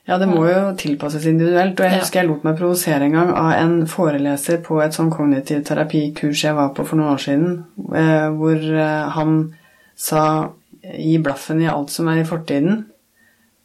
Ja, 0.07 0.21
det 0.23 0.29
må 0.31 0.45
jo 0.47 0.69
tilpasses 0.79 1.25
individuelt. 1.27 1.81
Og 1.81 1.89
jeg 1.89 1.99
husker 1.99 2.21
jeg 2.21 2.29
lot 2.29 2.45
meg 2.47 2.59
provosere 2.61 3.09
en 3.09 3.17
gang 3.17 3.33
av 3.35 3.49
en 3.57 3.75
foreleser 3.91 4.61
på 4.67 4.79
et 4.85 4.95
sånn 4.95 5.11
kognitiv 5.11 5.65
terapikurs 5.67 6.45
jeg 6.47 6.55
var 6.55 6.71
på 6.77 6.85
for 6.87 7.01
noen 7.01 7.17
år 7.17 7.25
siden, 7.25 7.57
eh, 7.91 8.29
hvor 8.39 8.55
eh, 8.55 9.17
han 9.17 9.41
sa 9.99 10.23
gi 10.87 11.17
blaffen 11.19 11.65
i 11.65 11.71
alt 11.73 11.91
som 11.91 12.07
er 12.13 12.23
i 12.23 12.29
fortiden. 12.29 12.85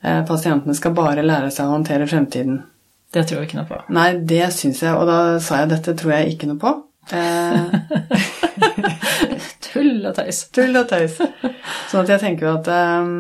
Eh, 0.02 0.24
pasientene 0.26 0.74
skal 0.78 0.96
bare 0.98 1.26
lære 1.26 1.52
seg 1.54 1.70
å 1.70 1.76
håndtere 1.76 2.10
fremtiden. 2.10 2.64
Det 3.14 3.28
tror 3.28 3.42
jeg 3.42 3.52
ikke 3.52 3.60
noe 3.60 3.70
på. 3.70 3.78
Nei, 3.94 4.10
det 4.34 4.48
syns 4.56 4.82
jeg, 4.82 4.96
og 4.98 5.06
da 5.10 5.18
sa 5.44 5.62
jeg 5.62 5.70
dette 5.76 5.94
tror 6.00 6.16
jeg 6.16 6.34
ikke 6.34 6.50
noe 6.50 6.62
på. 6.62 6.72
Tull 9.68 10.06
og 10.08 10.14
tøys. 10.18 10.38
Tull 10.56 10.74
og 10.80 10.86
tøys. 10.90 11.16
Sånn 11.92 12.02
at 12.02 12.12
jeg 12.16 12.24
tenker 12.24 12.48
jo 12.48 12.54
at 12.58 12.68
um, 12.72 13.12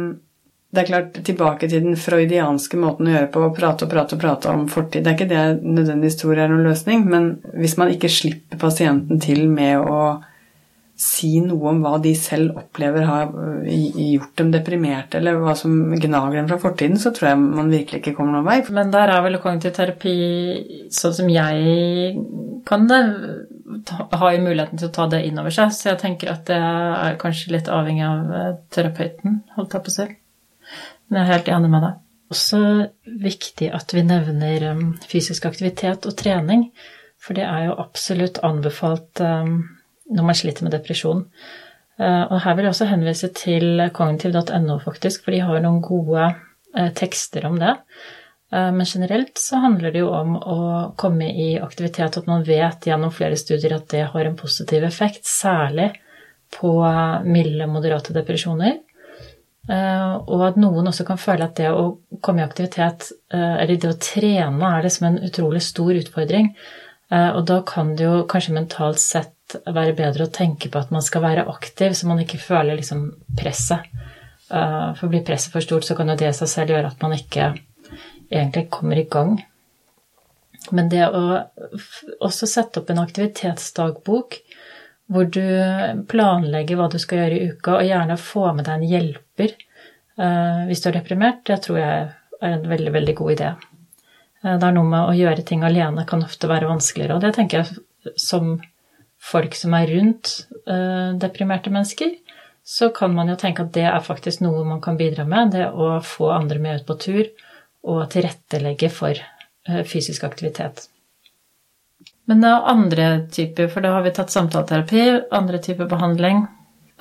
det 0.72 0.82
er 0.82 0.88
klart, 0.88 1.18
tilbake 1.28 1.68
til 1.68 1.84
den 1.84 1.98
freudianske 2.00 2.80
måten 2.80 3.10
å 3.10 3.16
gjøre 3.16 3.30
på, 3.34 3.44
å 3.44 3.54
prate 3.56 3.86
og 3.86 3.92
prate 3.92 4.16
og 4.16 4.22
prate 4.22 4.52
om 4.56 4.68
fortid. 4.72 5.04
Det 5.04 5.12
er 5.12 5.18
ikke 5.18 5.32
det 5.32 5.46
nødvendigvis 5.68 6.20
tror 6.22 6.40
er 6.40 6.52
noen 6.52 6.68
løsning, 6.70 7.04
men 7.12 7.32
hvis 7.60 7.76
man 7.80 7.92
ikke 7.92 8.12
slipper 8.12 8.62
pasienten 8.62 9.20
til 9.24 9.50
med 9.52 9.84
å 9.84 10.04
si 11.02 11.40
noe 11.44 11.72
om 11.72 11.80
hva 11.82 11.96
de 12.02 12.12
selv 12.16 12.60
opplever 12.62 13.04
har 13.10 13.32
gjort 13.66 14.36
dem 14.38 14.52
deprimerte, 14.54 15.18
eller 15.18 15.40
hva 15.42 15.56
som 15.58 15.74
gnager 15.92 16.38
dem 16.38 16.48
fra 16.52 16.60
fortiden, 16.62 17.00
så 17.02 17.12
tror 17.16 17.32
jeg 17.32 17.42
man 17.42 17.74
virkelig 17.74 18.04
ikke 18.04 18.16
kommer 18.20 18.38
noen 18.38 18.48
vei. 18.48 18.60
Men 18.72 18.94
der 18.94 19.12
er 19.12 19.26
vel 19.26 19.40
kognitiv 19.42 19.74
terapi, 19.76 20.16
sånn 20.94 21.18
som 21.20 21.32
jeg 21.34 22.16
kan 22.70 22.88
det, 22.88 23.02
har 23.92 24.38
jo 24.38 24.46
muligheten 24.46 24.80
til 24.80 24.88
å 24.88 24.96
ta 24.96 25.10
det 25.12 25.24
inn 25.28 25.42
over 25.42 25.52
seg, 25.52 25.74
så 25.76 25.92
jeg 25.92 26.04
tenker 26.04 26.32
at 26.32 26.46
det 26.48 26.62
er 26.62 27.20
kanskje 27.20 27.58
litt 27.58 27.72
avhengig 27.72 28.08
av 28.08 28.34
eh, 28.38 28.58
terapeuten, 28.72 29.42
holdt 29.58 29.76
jeg 29.76 29.88
på 29.88 29.92
å 29.92 29.98
si. 30.00 30.10
Jeg 31.12 31.20
er 31.20 31.28
helt 31.28 31.50
enig 31.52 31.70
med 31.72 31.84
deg. 31.84 32.00
Også 32.32 32.60
viktig 33.20 33.68
at 33.76 33.92
vi 33.92 34.04
nevner 34.08 34.64
um, 34.72 34.84
fysisk 35.04 35.50
aktivitet 35.50 36.06
og 36.08 36.16
trening, 36.20 36.70
for 37.20 37.36
det 37.36 37.44
er 37.44 37.68
jo 37.68 37.76
absolutt 37.84 38.40
anbefalt 38.48 39.20
um, 39.20 39.58
når 40.08 40.28
man 40.30 40.38
sliter 40.40 40.64
med 40.64 40.72
depresjon. 40.78 41.26
Uh, 42.00 42.24
og 42.32 42.38
her 42.46 42.56
vil 42.56 42.66
jeg 42.66 42.76
også 42.78 42.88
henvise 42.94 43.30
til 43.36 43.84
kognitiv.no, 43.92 44.78
faktisk, 44.86 45.26
for 45.26 45.36
de 45.36 45.44
har 45.44 45.60
noen 45.66 45.82
gode 45.84 46.30
uh, 46.32 46.90
tekster 46.96 47.50
om 47.50 47.60
det. 47.60 47.74
Uh, 48.56 48.72
men 48.72 48.88
generelt 48.88 49.36
så 49.40 49.60
handler 49.66 49.92
det 49.92 50.06
jo 50.06 50.14
om 50.16 50.38
å 50.40 50.62
komme 51.00 51.28
i 51.28 51.50
aktivitet, 51.60 52.22
at 52.22 52.32
man 52.32 52.48
vet 52.48 52.88
gjennom 52.88 53.12
flere 53.12 53.36
studier 53.40 53.76
at 53.76 53.92
det 53.92 54.08
har 54.16 54.32
en 54.32 54.40
positiv 54.40 54.88
effekt, 54.88 55.28
særlig 55.28 55.92
på 56.56 56.72
milde, 57.28 57.68
moderate 57.72 58.16
depresjoner. 58.16 58.80
Eh, 59.70 60.14
og 60.26 60.42
at 60.48 60.58
noen 60.58 60.90
også 60.90 61.06
kan 61.06 61.20
føle 61.22 61.46
at 61.46 61.60
det 61.60 61.70
å 61.70 62.00
komme 62.24 62.42
i 62.42 62.46
aktivitet, 62.46 63.12
eh, 63.34 63.58
eller 63.62 63.78
det 63.78 63.92
å 63.92 64.00
trene, 64.02 64.72
er 64.72 64.88
liksom 64.88 65.08
en 65.08 65.20
utrolig 65.28 65.62
stor 65.66 65.94
utfordring. 66.00 66.56
Eh, 67.12 67.30
og 67.30 67.46
da 67.46 67.62
kan 67.68 67.94
det 67.96 68.08
jo 68.08 68.24
kanskje 68.30 68.56
mentalt 68.58 69.02
sett 69.04 69.58
være 69.68 69.94
bedre 69.98 70.26
å 70.26 70.34
tenke 70.34 70.72
på 70.72 70.80
at 70.80 70.92
man 70.96 71.04
skal 71.04 71.22
være 71.26 71.48
aktiv, 71.52 71.94
så 71.94 72.08
man 72.08 72.24
ikke 72.24 72.40
føler 72.40 72.80
liksom 72.80 73.10
presset. 73.38 73.90
For 74.52 75.08
blir 75.08 75.24
presset 75.24 75.54
for 75.54 75.64
stort, 75.64 75.86
så 75.88 75.96
kan 75.96 76.10
jo 76.12 76.16
det 76.20 76.28
i 76.28 76.36
seg 76.36 76.50
selv 76.52 76.74
gjøre 76.74 76.90
at 76.92 77.04
man 77.04 77.14
ikke 77.16 77.54
egentlig 78.28 78.66
kommer 78.72 79.00
i 79.00 79.06
gang. 79.08 79.38
Men 80.76 80.90
det 80.92 81.06
å 81.08 81.40
også 82.20 82.50
sette 82.52 82.82
opp 82.82 82.92
en 82.92 83.00
aktivitetsdagbok 83.00 84.36
hvor 85.12 85.28
du 85.28 85.44
planlegger 86.12 86.80
hva 86.80 86.88
du 86.92 86.98
skal 87.02 87.24
gjøre 87.24 87.38
i 87.38 87.52
uka, 87.52 87.78
og 87.78 87.88
gjerne 87.88 88.18
få 88.20 88.48
med 88.56 88.68
deg 88.68 88.80
en 88.80 88.90
hjelper 88.94 89.54
uh, 90.22 90.64
hvis 90.70 90.84
du 90.84 90.90
er 90.90 90.98
deprimert, 91.00 91.44
det 91.50 91.60
tror 91.66 91.80
jeg 91.82 92.08
er 92.42 92.56
en 92.56 92.68
veldig, 92.72 92.94
veldig 92.96 93.16
god 93.20 93.34
idé. 93.36 93.52
Uh, 94.42 94.56
det 94.56 94.70
er 94.70 94.76
noe 94.78 94.88
med 94.88 95.10
å 95.10 95.18
gjøre 95.18 95.48
ting 95.48 95.66
alene 95.68 96.08
kan 96.08 96.24
ofte 96.24 96.50
være 96.52 96.70
vanskeligere, 96.70 97.18
og 97.18 97.26
det 97.26 97.34
tenker 97.38 97.62
jeg 97.62 98.16
som 98.20 98.56
folk 99.22 99.58
som 99.58 99.76
er 99.78 99.92
rundt 99.92 100.38
uh, 100.70 101.12
deprimerte 101.20 101.74
mennesker, 101.74 102.16
så 102.64 102.92
kan 102.96 103.12
man 103.18 103.32
jo 103.34 103.36
tenke 103.42 103.66
at 103.66 103.74
det 103.76 103.88
er 103.90 104.06
faktisk 104.06 104.44
noe 104.46 104.64
man 104.64 104.80
kan 104.84 105.00
bidra 105.00 105.26
med, 105.28 105.52
det 105.58 105.68
å 105.74 105.98
få 106.06 106.32
andre 106.32 106.62
med 106.62 106.82
ut 106.82 106.88
på 106.88 106.98
tur 107.02 107.24
og 107.82 108.04
tilrettelegge 108.14 108.88
for 108.94 109.18
fysisk 109.90 110.24
aktivitet. 110.28 110.86
Men 112.30 112.44
det 112.44 112.50
er 112.52 112.72
andre 112.72 113.06
typer, 113.34 113.70
for 113.72 113.84
da 113.84 113.96
har 113.96 114.06
vi 114.06 114.14
tatt 114.16 114.34
samtaleterapi, 114.34 115.06
andre 115.36 115.60
typer 115.64 115.90
behandling. 115.90 116.46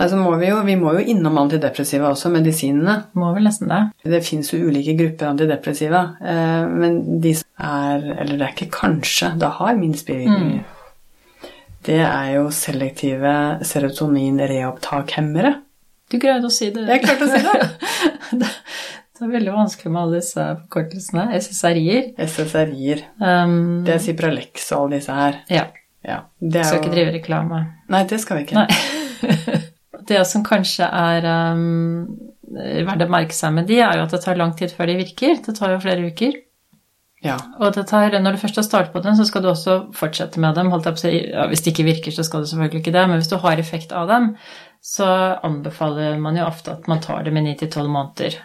Altså 0.01 0.17
må 0.17 0.33
vi, 0.41 0.49
jo, 0.49 0.63
vi 0.65 0.79
må 0.81 0.95
jo 0.97 1.03
innom 1.13 1.37
antidepressiva 1.43 2.09
også, 2.09 2.31
medisinene. 2.33 2.95
Må 3.21 3.35
vel 3.37 3.45
nesten 3.45 3.69
det. 3.69 3.81
Det 4.15 4.23
fins 4.25 4.49
jo 4.55 4.63
ulike 4.65 4.95
grupper 4.97 5.29
antidepressiva, 5.29 6.01
eh, 6.25 6.65
men 6.73 7.21
de 7.21 7.35
som 7.37 7.49
er 7.61 8.07
Eller 8.15 8.39
det 8.39 8.47
er 8.47 8.55
ikke 8.55 8.71
kanskje, 8.79 9.35
det 9.41 9.51
har 9.59 9.77
minst 9.77 10.07
bivirkninger. 10.09 10.63
Mm. 10.65 11.51
Det 11.85 11.99
er 12.05 12.33
jo 12.39 12.47
selektive 12.53 13.35
serotonin-reopptakhemmere. 13.65 15.53
Du 16.11 16.19
greide 16.19 16.49
å 16.49 16.53
si 16.53 16.71
det. 16.75 16.87
Jeg 16.89 17.05
klarte 17.05 17.29
å 17.29 17.31
si 17.31 17.41
det. 18.41 18.49
Det 19.21 19.27
er 19.27 19.35
veldig 19.35 19.53
vanskelig 19.53 19.91
med 19.93 20.01
alle 20.01 20.21
disse 20.23 20.45
forkortelsene. 20.63 21.27
SSRI-er. 21.37 22.07
SSRI-er. 22.25 23.03
Um, 23.21 23.83
Det 23.85 23.93
er 23.99 24.01
Cipralex 24.01 24.71
og 24.73 24.87
alle 24.87 25.01
disse 25.03 25.13
her. 25.13 25.43
ja. 25.53 25.67
Ja, 26.01 26.23
det 26.41 26.63
er 26.63 26.65
Skal 26.65 26.79
jo 26.79 26.83
ikke 26.87 26.95
drive 26.95 27.13
reklame. 27.13 27.57
Nei, 27.93 27.99
det 28.09 28.21
skal 28.23 28.39
vi 28.39 28.47
ikke. 28.47 28.63
Det 30.09 30.23
som 30.27 30.41
kanskje 30.43 30.87
er 30.89 31.27
um, 31.53 32.07
verdt 32.49 33.05
å 33.05 33.09
merke 33.13 33.37
seg 33.37 33.53
med 33.53 33.69
de, 33.69 33.77
er 33.85 33.99
jo 33.99 34.07
at 34.07 34.15
det 34.17 34.23
tar 34.25 34.41
lang 34.41 34.55
tid 34.57 34.73
før 34.73 34.89
de 34.89 34.97
virker. 35.03 35.37
Det 35.45 35.53
tar 35.59 35.75
jo 35.75 35.83
flere 35.85 36.09
uker. 36.09 36.39
Ja. 37.21 37.37
Og 37.61 37.77
det 37.77 37.85
tar, 37.91 38.17
når 38.17 38.39
du 38.39 38.41
først 38.41 38.57
har 38.57 38.65
startet 38.65 38.95
på 38.95 39.03
dem, 39.05 39.15
så 39.19 39.29
skal 39.29 39.45
du 39.45 39.51
også 39.53 39.77
fortsette 39.95 40.41
med 40.41 40.57
dem. 40.57 40.73
På 40.73 40.81
ja, 40.81 41.45
hvis 41.53 41.63
det 41.67 41.75
ikke 41.75 41.91
virker, 41.91 42.17
så 42.17 42.25
skal 42.25 42.43
du 42.43 42.49
selvfølgelig 42.49 42.81
ikke 42.81 42.97
det, 42.97 43.05
men 43.11 43.21
hvis 43.21 43.29
du 43.31 43.37
har 43.45 43.61
effekt 43.61 43.93
av 43.93 44.09
dem, 44.09 44.33
så 44.81 45.07
anbefaler 45.45 46.17
man 46.19 46.41
jo 46.41 46.49
ofte 46.49 46.73
at 46.73 46.89
man 46.89 47.05
tar 47.05 47.29
dem 47.29 47.37
i 47.37 47.45
9-12 47.53 47.93
måneder. 47.93 48.41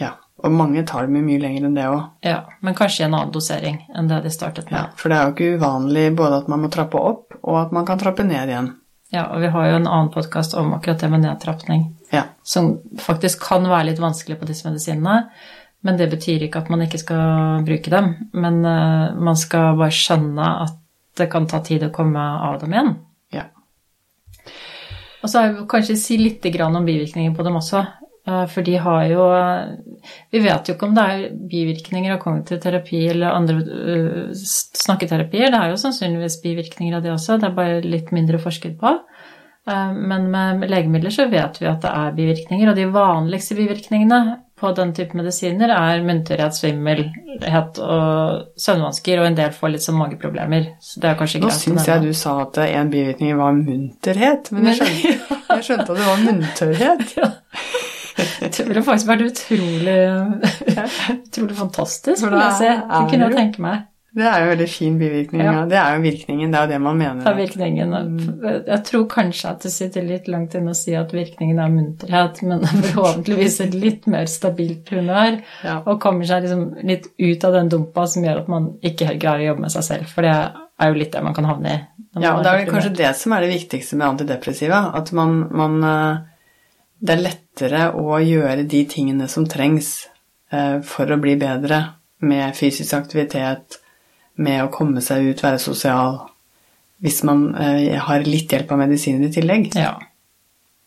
Ja. 0.00 0.14
Og 0.44 0.52
mange 0.52 0.82
tar 0.86 1.06
det 1.06 1.14
med 1.14 1.22
mye 1.24 1.40
lenger 1.40 1.68
enn 1.68 1.76
det 1.78 1.84
òg. 1.88 2.00
Ja, 2.26 2.40
men 2.60 2.74
kanskje 2.76 3.04
i 3.04 3.06
en 3.06 3.14
annen 3.14 3.32
dosering 3.32 3.76
enn 3.94 4.08
det 4.10 4.18
de 4.24 4.32
startet 4.34 4.66
med. 4.70 4.76
Ja, 4.80 4.86
for 4.98 5.08
det 5.08 5.16
er 5.18 5.28
jo 5.28 5.34
ikke 5.36 5.58
uvanlig 5.60 6.08
både 6.18 6.40
at 6.42 6.48
man 6.50 6.64
må 6.64 6.70
trappe 6.74 6.98
opp, 7.00 7.36
og 7.42 7.60
at 7.60 7.72
man 7.72 7.86
kan 7.86 8.00
trappe 8.02 8.26
ned 8.26 8.50
igjen. 8.50 8.72
Ja, 9.14 9.28
og 9.30 9.44
vi 9.44 9.50
har 9.54 9.68
jo 9.70 9.76
en 9.78 9.86
annen 9.86 10.10
podkast 10.10 10.56
om 10.58 10.72
akkurat 10.74 11.00
det 11.00 11.10
med 11.12 11.22
nedtrapping, 11.22 11.84
Ja. 12.10 12.24
som 12.42 12.80
faktisk 12.98 13.46
kan 13.46 13.62
være 13.70 13.92
litt 13.92 14.02
vanskelig 14.02 14.40
på 14.40 14.48
disse 14.50 14.66
medisinene. 14.66 15.30
Men 15.84 15.96
det 16.00 16.10
betyr 16.10 16.42
ikke 16.46 16.64
at 16.64 16.70
man 16.72 16.82
ikke 16.82 16.98
skal 16.98 17.64
bruke 17.64 17.90
dem. 17.92 18.14
Men 18.32 18.64
uh, 18.64 19.14
man 19.14 19.36
skal 19.36 19.76
bare 19.76 19.92
skjønne 19.92 20.46
at 20.64 20.78
det 21.16 21.28
kan 21.30 21.46
ta 21.46 21.60
tid 21.62 21.84
å 21.84 21.92
komme 21.94 22.18
av 22.18 22.58
dem 22.62 22.72
igjen. 22.72 22.94
Ja. 23.36 23.44
Og 25.22 25.30
så 25.30 25.42
er 25.42 25.52
vi 25.52 25.66
kanskje 25.70 25.96
si 26.00 26.16
litt 26.18 26.42
grann 26.54 26.74
om 26.76 26.88
bivirkninger 26.88 27.36
på 27.36 27.44
dem 27.46 27.60
også. 27.60 27.84
Eh, 28.26 28.44
For 28.52 28.66
de 28.66 28.76
har 28.86 29.06
jo 29.10 29.26
Vi 30.32 30.42
vet 30.44 30.68
jo 30.68 30.74
ikke 30.76 30.88
om 30.88 30.96
det 30.96 31.04
er 31.04 31.24
bivirkninger 31.50 32.14
av 32.14 32.22
kognitiv 32.22 32.60
terapi 32.64 33.04
eller 33.12 33.34
andre 33.34 33.58
eh, 33.60 34.34
snakketerapier. 34.34 35.50
Det 35.52 35.60
er 35.60 35.74
jo 35.74 35.80
sannsynligvis 35.84 36.40
bivirkninger 36.44 36.98
av 36.98 37.04
det 37.04 37.14
også, 37.14 37.38
det 37.40 37.50
er 37.50 37.58
bare 37.58 37.82
litt 37.84 38.12
mindre 38.16 38.40
forsket 38.42 38.78
på. 38.80 38.96
Eh, 39.68 39.92
Men 39.92 40.30
med 40.30 40.68
legemidler 40.70 41.14
så 41.14 41.28
vet 41.32 41.60
vi 41.62 41.70
at 41.70 41.84
det 41.84 41.92
er 41.92 42.16
bivirkninger, 42.16 42.70
og 42.70 42.76
de 42.76 42.88
vanligste 42.92 43.56
bivirkningene 43.58 44.24
på 44.60 44.70
den 44.76 44.92
type 44.94 45.16
medisiner 45.18 45.72
er 45.74 46.02
munterhet, 46.06 46.54
svimmelhet 46.56 47.80
og 47.82 48.60
søvnvansker, 48.60 49.20
og 49.20 49.26
en 49.28 49.38
del 49.38 49.50
får 49.52 49.72
litt 49.74 49.84
sånn 49.84 49.98
mageproblemer. 49.98 50.68
Så 50.80 51.02
det 51.02 51.10
er 51.10 51.18
kanskje 51.18 51.40
greit 51.42 51.56
Nå 51.56 51.62
syns 51.64 51.88
jeg 51.90 52.04
du 52.04 52.12
sa 52.16 52.36
at 52.44 52.60
en 52.62 52.92
bivirkning 52.92 53.34
var 53.40 53.56
munterhet, 53.58 54.52
men 54.54 54.70
jeg 54.70 54.78
skjønte, 54.78 55.40
jeg 55.50 55.66
skjønte 55.68 55.88
at 55.88 55.98
det 55.98 56.06
var 56.06 56.22
munntørrhet. 56.28 57.18
Det 58.54 58.66
ville 58.68 58.82
faktisk 58.86 59.08
vært 59.10 59.24
utrolig, 59.26 59.98
utrolig 61.16 61.56
fantastisk, 61.58 62.20
For 62.22 62.30
vil 62.30 62.44
jeg 62.44 62.78
det 62.84 63.02
kunne 63.10 63.28
jeg 63.28 63.36
tenke 63.40 63.64
meg. 63.64 63.90
Det 64.14 64.22
er 64.30 64.44
jo 64.44 64.50
veldig 64.52 64.66
fin 64.70 64.98
bivirkning. 65.00 65.40
Ja. 65.42 65.52
Det 65.66 65.74
er 65.74 65.96
jo 65.96 66.02
virkningen, 66.04 66.52
det 66.52 66.58
er 66.58 66.66
jo 66.68 66.70
det 66.70 66.76
man 66.84 66.98
mener. 67.00 67.24
Det 67.24 67.30
er 67.32 67.38
virkningen. 67.40 67.94
Jeg 68.68 68.76
tror 68.86 69.06
kanskje 69.10 69.48
at 69.50 69.64
det 69.66 69.72
sitter 69.74 70.04
litt 70.06 70.28
langt 70.30 70.54
inne 70.54 70.70
å 70.70 70.78
si 70.78 70.94
at 70.94 71.10
virkningen 71.10 71.58
er 71.58 71.72
munterhet, 71.74 72.38
men 72.46 72.62
forhåpentligvis 72.92 73.56
et 73.64 73.74
litt 73.74 74.06
mer 74.10 74.30
stabilt 74.30 74.92
humør, 74.94 75.40
Ja. 75.66 75.80
og 75.82 75.98
kommer 76.04 76.30
seg 76.30 76.46
liksom 76.46 76.62
litt 76.86 77.08
ut 77.18 77.48
av 77.48 77.56
den 77.58 77.72
dumpa 77.74 78.06
som 78.12 78.22
gjør 78.22 78.44
at 78.44 78.52
man 78.54 78.70
ikke 78.86 79.08
helt 79.10 79.22
greier 79.24 79.42
å 79.42 79.48
jobbe 79.50 79.66
med 79.66 79.74
seg 79.74 79.88
selv, 79.88 80.06
for 80.14 80.28
det 80.28 80.36
er 80.36 80.92
jo 80.92 81.00
litt 81.02 81.10
det 81.16 81.24
man 81.26 81.34
kan 81.34 81.50
havne 81.50 81.74
i. 81.74 81.80
Ja, 82.22 82.36
og 82.36 82.44
det 82.46 82.52
er 82.52 82.60
vel 82.62 82.70
kanskje 82.70 82.94
det 83.02 83.10
som 83.18 83.34
er 83.34 83.42
det 83.42 83.50
viktigste 83.50 83.98
med 83.98 84.12
antidepressiva. 84.12 84.84
At 84.94 85.10
man, 85.18 85.40
man 85.50 85.74
eh, 85.82 86.22
Det 87.04 87.12
er 87.12 87.20
lettere 87.20 87.88
å 88.00 88.16
gjøre 88.22 88.64
de 88.64 88.80
tingene 88.88 89.26
som 89.28 89.44
trengs 89.48 90.06
eh, 90.52 90.78
for 90.88 91.10
å 91.12 91.20
bli 91.20 91.34
bedre 91.40 91.82
med 92.24 92.56
fysisk 92.56 92.96
aktivitet, 92.96 93.80
med 94.40 94.62
å 94.64 94.70
komme 94.72 95.02
seg 95.04 95.28
ut, 95.28 95.42
være 95.44 95.60
sosial, 95.62 96.22
hvis 97.04 97.20
man 97.28 97.50
eh, 97.60 97.92
har 98.00 98.24
litt 98.24 98.52
hjelp 98.54 98.72
av 98.72 98.80
medisiner 98.86 99.28
i 99.28 99.34
tillegg. 99.34 99.68
Ja. 99.76 99.98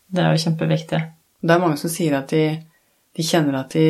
Det 0.07 0.23
er 0.23 0.33
jo 0.33 0.41
kjempeviktig. 0.47 1.03
Det 1.37 1.53
er 1.53 1.61
mange 1.61 1.77
som 1.77 1.91
sier 1.93 2.17
at 2.17 2.33
de, 2.33 2.43
de 3.13 3.25
kjenner 3.25 3.59
at 3.61 3.75
de 3.77 3.85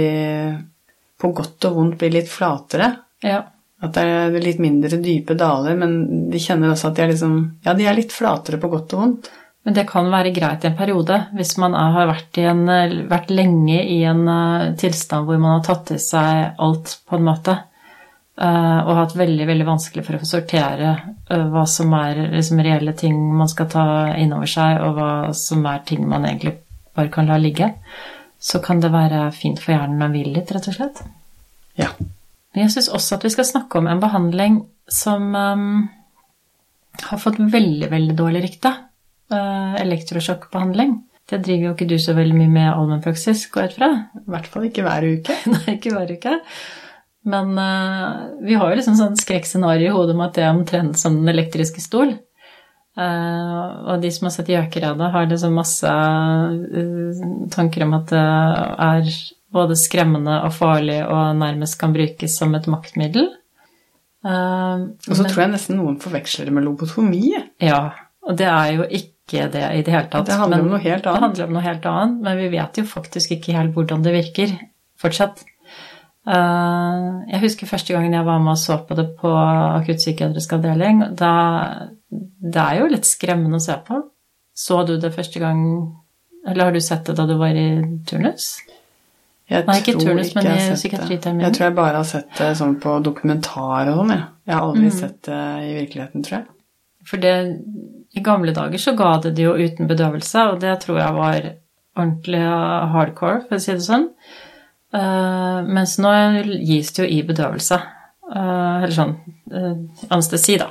på 1.18 1.32
godt 1.34 1.70
og 1.70 1.80
vondt 1.80 2.00
blir 2.02 2.12
litt 2.18 2.30
flatere. 2.30 2.92
Ja. 3.24 3.40
At 3.88 3.94
det 3.96 4.04
er 4.04 4.40
litt 4.42 4.60
mindre 4.62 5.00
dype 5.00 5.38
daler, 5.38 5.78
men 5.80 6.28
de 6.32 6.42
kjenner 6.42 6.74
også 6.74 6.90
at 6.90 6.98
de 6.98 7.06
er 7.06 7.12
liksom 7.14 7.36
Ja, 7.64 7.76
de 7.78 7.88
er 7.88 7.98
litt 7.98 8.14
flatere 8.14 8.60
på 8.60 8.72
godt 8.74 8.98
og 8.98 9.04
vondt. 9.04 9.30
Men 9.66 9.76
det 9.76 9.88
kan 9.90 10.08
være 10.12 10.32
greit 10.36 10.64
i 10.64 10.70
en 10.70 10.78
periode, 10.80 11.16
hvis 11.36 11.58
man 11.60 11.74
er, 11.76 11.96
har 11.96 12.12
vært, 12.12 12.38
i 12.40 12.46
en, 12.48 12.62
vært 13.10 13.32
lenge 13.34 13.82
i 13.84 13.98
en 14.08 14.22
eh, 14.32 14.68
tilstand 14.80 15.28
hvor 15.28 15.42
man 15.42 15.58
har 15.58 15.66
tatt 15.66 15.90
til 15.90 16.00
seg 16.00 16.62
alt, 16.64 16.94
på 17.08 17.18
en 17.18 17.26
måte, 17.28 17.58
eh, 18.40 18.78
og 18.80 18.94
hatt 19.02 19.18
veldig 19.20 19.50
veldig 19.50 19.68
vanskelig 19.68 20.06
for 20.08 20.16
å 20.16 20.30
sortere 20.30 20.94
eh, 20.94 21.44
hva 21.52 21.66
som 21.68 21.92
er 22.00 22.22
liksom, 22.38 22.64
reelle 22.64 22.96
ting 22.96 23.20
man 23.36 23.52
skal 23.52 23.68
ta 23.74 23.88
inn 24.16 24.32
over 24.38 24.48
seg, 24.48 24.80
og 24.88 24.96
hva 24.96 25.12
som 25.36 25.68
er 25.68 25.84
ting 25.90 26.08
man 26.08 26.30
egentlig 26.30 26.56
bare 26.96 27.12
kan 27.14 27.28
la 27.28 27.38
ligge, 27.42 27.74
så 28.40 28.64
kan 28.64 28.80
det 28.80 28.94
være 28.94 29.28
fint 29.36 29.60
for 29.60 29.76
hjernen 29.76 30.06
å 30.06 30.12
hvile 30.14 30.38
litt, 30.38 30.54
rett 30.56 30.72
og 30.72 30.78
slett. 30.80 31.04
Ja. 31.78 31.92
Men 32.54 32.66
jeg 32.66 32.74
syns 32.74 32.90
også 32.94 33.18
at 33.18 33.26
vi 33.28 33.36
skal 33.36 33.52
snakke 33.52 33.82
om 33.82 33.92
en 33.92 34.02
behandling 34.02 34.62
som 34.90 35.34
um, 35.36 35.88
har 37.04 37.20
fått 37.22 37.40
veldig, 37.40 37.90
veldig 37.92 38.16
dårlig 38.18 38.44
rykte. 38.48 38.72
Uh, 39.32 39.76
elektrosjokkbehandling. 39.82 40.94
Det 41.28 41.42
driver 41.44 41.66
jo 41.68 41.72
ikke 41.76 41.88
du 41.90 41.98
så 42.00 42.14
veldig 42.16 42.36
mye 42.38 42.52
med 42.54 42.70
allmennpraksis, 42.72 43.42
går 43.52 43.66
jeg 43.66 43.72
ut 43.74 43.80
fra? 43.82 43.90
I 44.22 44.30
hvert 44.32 44.46
fall 44.48 44.68
ikke 44.70 44.86
hver 44.86 45.08
uke. 45.18 45.36
Nei, 45.54 45.74
ikke 45.76 45.92
hver 45.92 46.14
uke. 46.16 46.36
Men 47.28 47.50
uh, 47.60 48.38
vi 48.48 48.56
har 48.56 48.72
jo 48.72 48.78
liksom 48.80 48.96
sånn 48.96 49.18
skrekkscenario 49.20 49.90
i 49.90 49.96
hodet 49.98 50.16
om 50.16 50.24
at 50.24 50.38
det 50.38 50.46
er 50.48 50.54
omtrent 50.56 50.96
som 51.02 51.18
den 51.20 51.34
elektriske 51.34 51.84
stol. 51.84 52.14
Uh, 52.98 53.92
og 53.92 54.00
de 54.02 54.10
som 54.16 54.26
har 54.30 54.34
sett 54.38 54.48
Gjøkeredet, 54.50 55.10
har 55.14 55.28
liksom 55.30 55.58
masse 55.60 55.92
uh, 55.92 57.26
tanker 57.54 57.84
om 57.86 57.98
at 58.00 58.08
det 58.14 58.24
er 58.88 59.12
både 59.54 59.76
skremmende 59.80 60.40
og 60.48 60.56
farlig 60.56 61.02
og 61.06 61.36
nærmest 61.40 61.78
kan 61.80 61.94
brukes 61.96 62.40
som 62.40 62.56
et 62.58 62.66
maktmiddel. 62.68 63.30
Eh, 64.28 64.82
Og 65.08 65.14
så 65.16 65.22
men- 65.24 65.30
tror 65.32 65.42
jeg 65.46 65.52
nesten 65.54 65.78
noen 65.80 65.96
forveksler 66.04 66.50
det 66.50 66.54
med 66.58 66.66
lobotomi. 66.66 67.30
Ja, 67.64 67.94
og 68.28 68.36
det 68.38 68.48
er 68.50 68.74
jo 68.76 68.88
ikke 68.90 69.14
det 69.28 69.56
i 69.76 69.82
det 69.84 69.88
hele 69.92 70.08
tatt. 70.10 70.26
Det 70.26 70.34
handler 70.40 70.58
men- 70.58 70.66
om 70.66 70.72
noe 70.72 70.80
helt 70.80 71.04
Det 71.04 71.10
annet. 71.12 71.22
handler 71.22 71.46
om 71.48 71.54
noe 71.54 71.62
helt 71.62 71.86
annet, 71.86 72.22
men 72.22 72.38
vi 72.38 72.48
vet 72.58 72.74
jo 72.78 72.84
faktisk 72.84 73.32
ikke 73.32 73.54
helt 73.54 73.74
hvordan 73.76 74.04
det 74.04 74.14
virker 74.14 74.60
fortsatt. 75.00 75.44
Eh, 76.28 77.32
jeg 77.32 77.40
husker 77.42 77.68
første 77.68 77.94
gangen 77.96 78.12
jeg 78.14 78.26
var 78.28 78.40
med 78.44 78.52
og 78.52 78.58
så 78.58 78.78
på 78.88 78.96
det 78.96 79.06
på 79.20 79.32
akuttpsykiatrisk 79.32 80.54
avdeling. 80.58 81.16
Da, 81.16 81.88
det 82.12 82.56
er 82.64 82.80
jo 82.82 82.88
litt 82.92 83.08
skremmende 83.08 83.56
å 83.60 83.64
se 83.64 83.78
på. 83.88 84.02
Så 84.58 84.82
du 84.88 84.98
det 85.00 85.14
første 85.14 85.40
gang 85.40 85.94
Eller 86.48 86.64
har 86.64 86.72
du 86.72 86.80
sett 86.80 87.04
det 87.06 87.16
da 87.18 87.26
du 87.28 87.34
var 87.38 87.50
i 87.50 87.82
turnus? 88.08 88.62
Jeg 89.50 89.66
Nei, 89.68 89.82
ikke 89.82 90.00
turnus, 90.00 90.34
men 90.36 90.46
i 90.48 90.76
psykiatriterminen. 90.76 91.42
Jeg 91.44 91.54
tror 91.58 91.66
jeg 91.68 91.76
bare 91.76 91.96
har 91.98 92.04
sett 92.08 92.30
det 92.38 92.56
sånn 92.56 92.78
på 92.80 93.04
dokumentar 93.04 93.90
og 93.92 93.98
sånn, 93.98 94.10
jeg. 94.14 94.24
Jeg 94.48 94.56
har 94.56 94.62
aldri 94.62 94.86
Mm. 94.86 94.92
sett 94.92 95.22
det 95.24 95.42
i 95.68 95.74
virkeligheten, 95.86 96.24
tror 96.24 96.38
jeg. 96.38 96.46
For 97.04 97.18
det, 97.18 97.60
i 98.18 98.24
gamle 98.26 98.54
dager 98.56 98.82
så 98.82 98.96
ga 98.98 99.14
det 99.24 99.36
det 99.38 99.46
jo 99.46 99.56
uten 99.56 99.90
bedøvelse, 99.90 100.50
og 100.52 100.62
det 100.64 100.76
tror 100.84 101.00
jeg 101.02 101.18
var 101.18 101.50
ordentlig 101.98 102.44
hardcore, 102.94 103.44
for 103.48 103.58
å 103.58 103.62
si 103.62 103.74
det 103.74 103.86
sånn. 103.86 104.10
Uh, 104.96 105.66
mens 105.68 105.98
nå 106.00 106.12
gis 106.66 106.94
det 106.96 107.04
jo 107.04 107.10
i 107.12 107.22
bedøvelse. 107.28 107.78
Uh, 108.28 108.84
eller 108.84 108.96
sånn 108.96 109.16
uh, 109.54 109.76
anestesi, 110.10 110.58
da. 110.62 110.70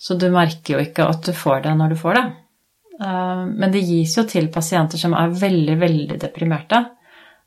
Så 0.00 0.16
du 0.20 0.28
merker 0.32 0.76
jo 0.76 0.84
ikke 0.84 1.08
at 1.12 1.26
du 1.26 1.34
får 1.36 1.64
det 1.66 1.74
når 1.76 1.92
du 1.92 2.00
får 2.00 2.16
det. 2.16 2.28
Men 3.00 3.72
det 3.72 3.80
gis 3.80 4.12
jo 4.18 4.26
til 4.28 4.50
pasienter 4.52 5.00
som 5.00 5.14
er 5.16 5.30
veldig, 5.32 5.74
veldig 5.80 6.16
deprimerte, 6.20 6.82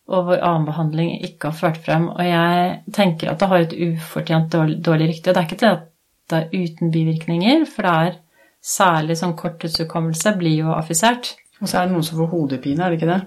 og 0.10 0.24
hvor 0.26 0.40
annen 0.42 0.66
behandling 0.66 1.12
ikke 1.28 1.52
har 1.52 1.58
ført 1.60 1.78
frem. 1.86 2.08
Og 2.10 2.22
jeg 2.26 2.94
tenker 2.94 3.30
at 3.30 3.42
det 3.42 3.50
har 3.52 3.66
et 3.66 3.76
ufortjent 3.78 4.50
dårlig, 4.54 4.80
dårlig 4.86 5.12
rykte. 5.12 5.30
Det 5.30 5.42
er 5.42 5.46
ikke 5.46 5.60
til 5.62 5.70
at 5.76 5.84
det 6.30 6.40
er 6.40 6.56
uten 6.64 6.94
bivirkninger, 6.94 7.68
for 7.70 7.86
det 7.86 7.94
er 7.94 8.18
særlig 8.64 9.18
sånn 9.20 9.36
korttidshukommelse 9.40 10.36
blir 10.40 10.58
jo 10.64 10.76
affisert. 10.76 11.34
Og 11.62 11.70
så 11.70 11.80
er 11.80 11.88
det 11.88 11.96
noen 11.96 12.08
som 12.08 12.20
får 12.22 12.30
hodepine, 12.32 12.84
er 12.84 12.94
det 12.94 13.00
ikke 13.00 13.14
det? 13.14 13.22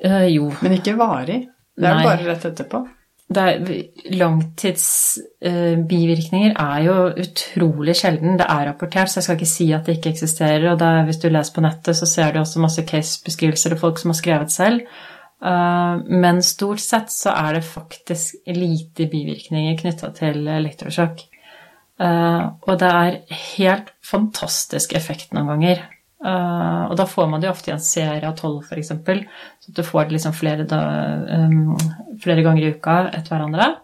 Uh, 0.00 0.26
jo, 0.30 0.44
Men 0.62 0.78
ikke 0.78 0.98
varig. 0.98 1.40
Det 1.76 1.86
er 1.86 1.94
Nei. 1.94 2.02
jo 2.02 2.10
bare 2.10 2.28
rett 2.28 2.44
etterpå. 2.50 2.78
Langtidsbivirkninger 3.30 4.10
uh, 4.10 4.16
langtidsbivirkninger 4.18 6.52
er 6.58 6.78
jo 6.86 6.94
utrolig 7.22 7.94
sjelden. 8.00 8.38
Det 8.40 8.48
er 8.48 8.66
rapportert, 8.72 9.08
så 9.10 9.16
jeg 9.20 9.26
skal 9.28 9.38
ikke 9.38 9.52
si 9.52 9.66
at 9.76 9.84
det 9.86 9.94
ikke 9.98 10.12
eksisterer. 10.16 10.66
Og 10.72 10.76
er, 10.82 11.04
hvis 11.06 11.22
du 11.22 11.28
leser 11.30 11.54
på 11.54 11.64
nettet, 11.64 11.94
så 11.98 12.06
ser 12.10 12.28
du 12.34 12.38
også 12.42 12.64
masse 12.64 12.82
casebeskrivelser 12.88 13.70
og 13.76 13.82
folk 13.84 13.96
som 14.02 14.10
har 14.14 14.18
skrevet 14.18 14.50
selv. 14.54 14.78
Uh, 15.40 15.94
men 16.10 16.42
stort 16.44 16.82
sett 16.84 17.08
så 17.14 17.30
er 17.32 17.50
det 17.56 17.68
faktisk 17.68 18.50
lite 18.50 19.06
bivirkninger 19.12 19.78
knytta 19.78 20.08
til 20.18 20.36
elektrosjokk. 20.58 21.29
Eh, 22.00 22.44
og 22.66 22.76
det 22.80 22.90
er 22.90 23.40
helt 23.54 23.90
fantastisk 24.06 24.94
effekt 24.96 25.34
noen 25.36 25.50
ganger. 25.54 25.82
Eh, 26.20 26.82
og 26.90 26.96
da 27.00 27.06
får 27.08 27.28
man 27.28 27.42
det 27.42 27.48
jo 27.48 27.56
ofte 27.56 27.72
i 27.72 27.74
en 27.74 27.82
serie 27.84 28.28
av 28.28 28.38
tolv, 28.38 28.64
f.eks. 28.64 28.94
Så 29.64 29.74
du 29.76 29.82
får 29.84 30.08
det 30.08 30.16
liksom 30.16 30.36
flere, 30.36 30.68
da, 30.68 30.80
um, 31.48 31.76
flere 32.22 32.44
ganger 32.46 32.64
i 32.64 32.72
uka 32.76 33.02
etter 33.08 33.34
hverandre. 33.34 33.74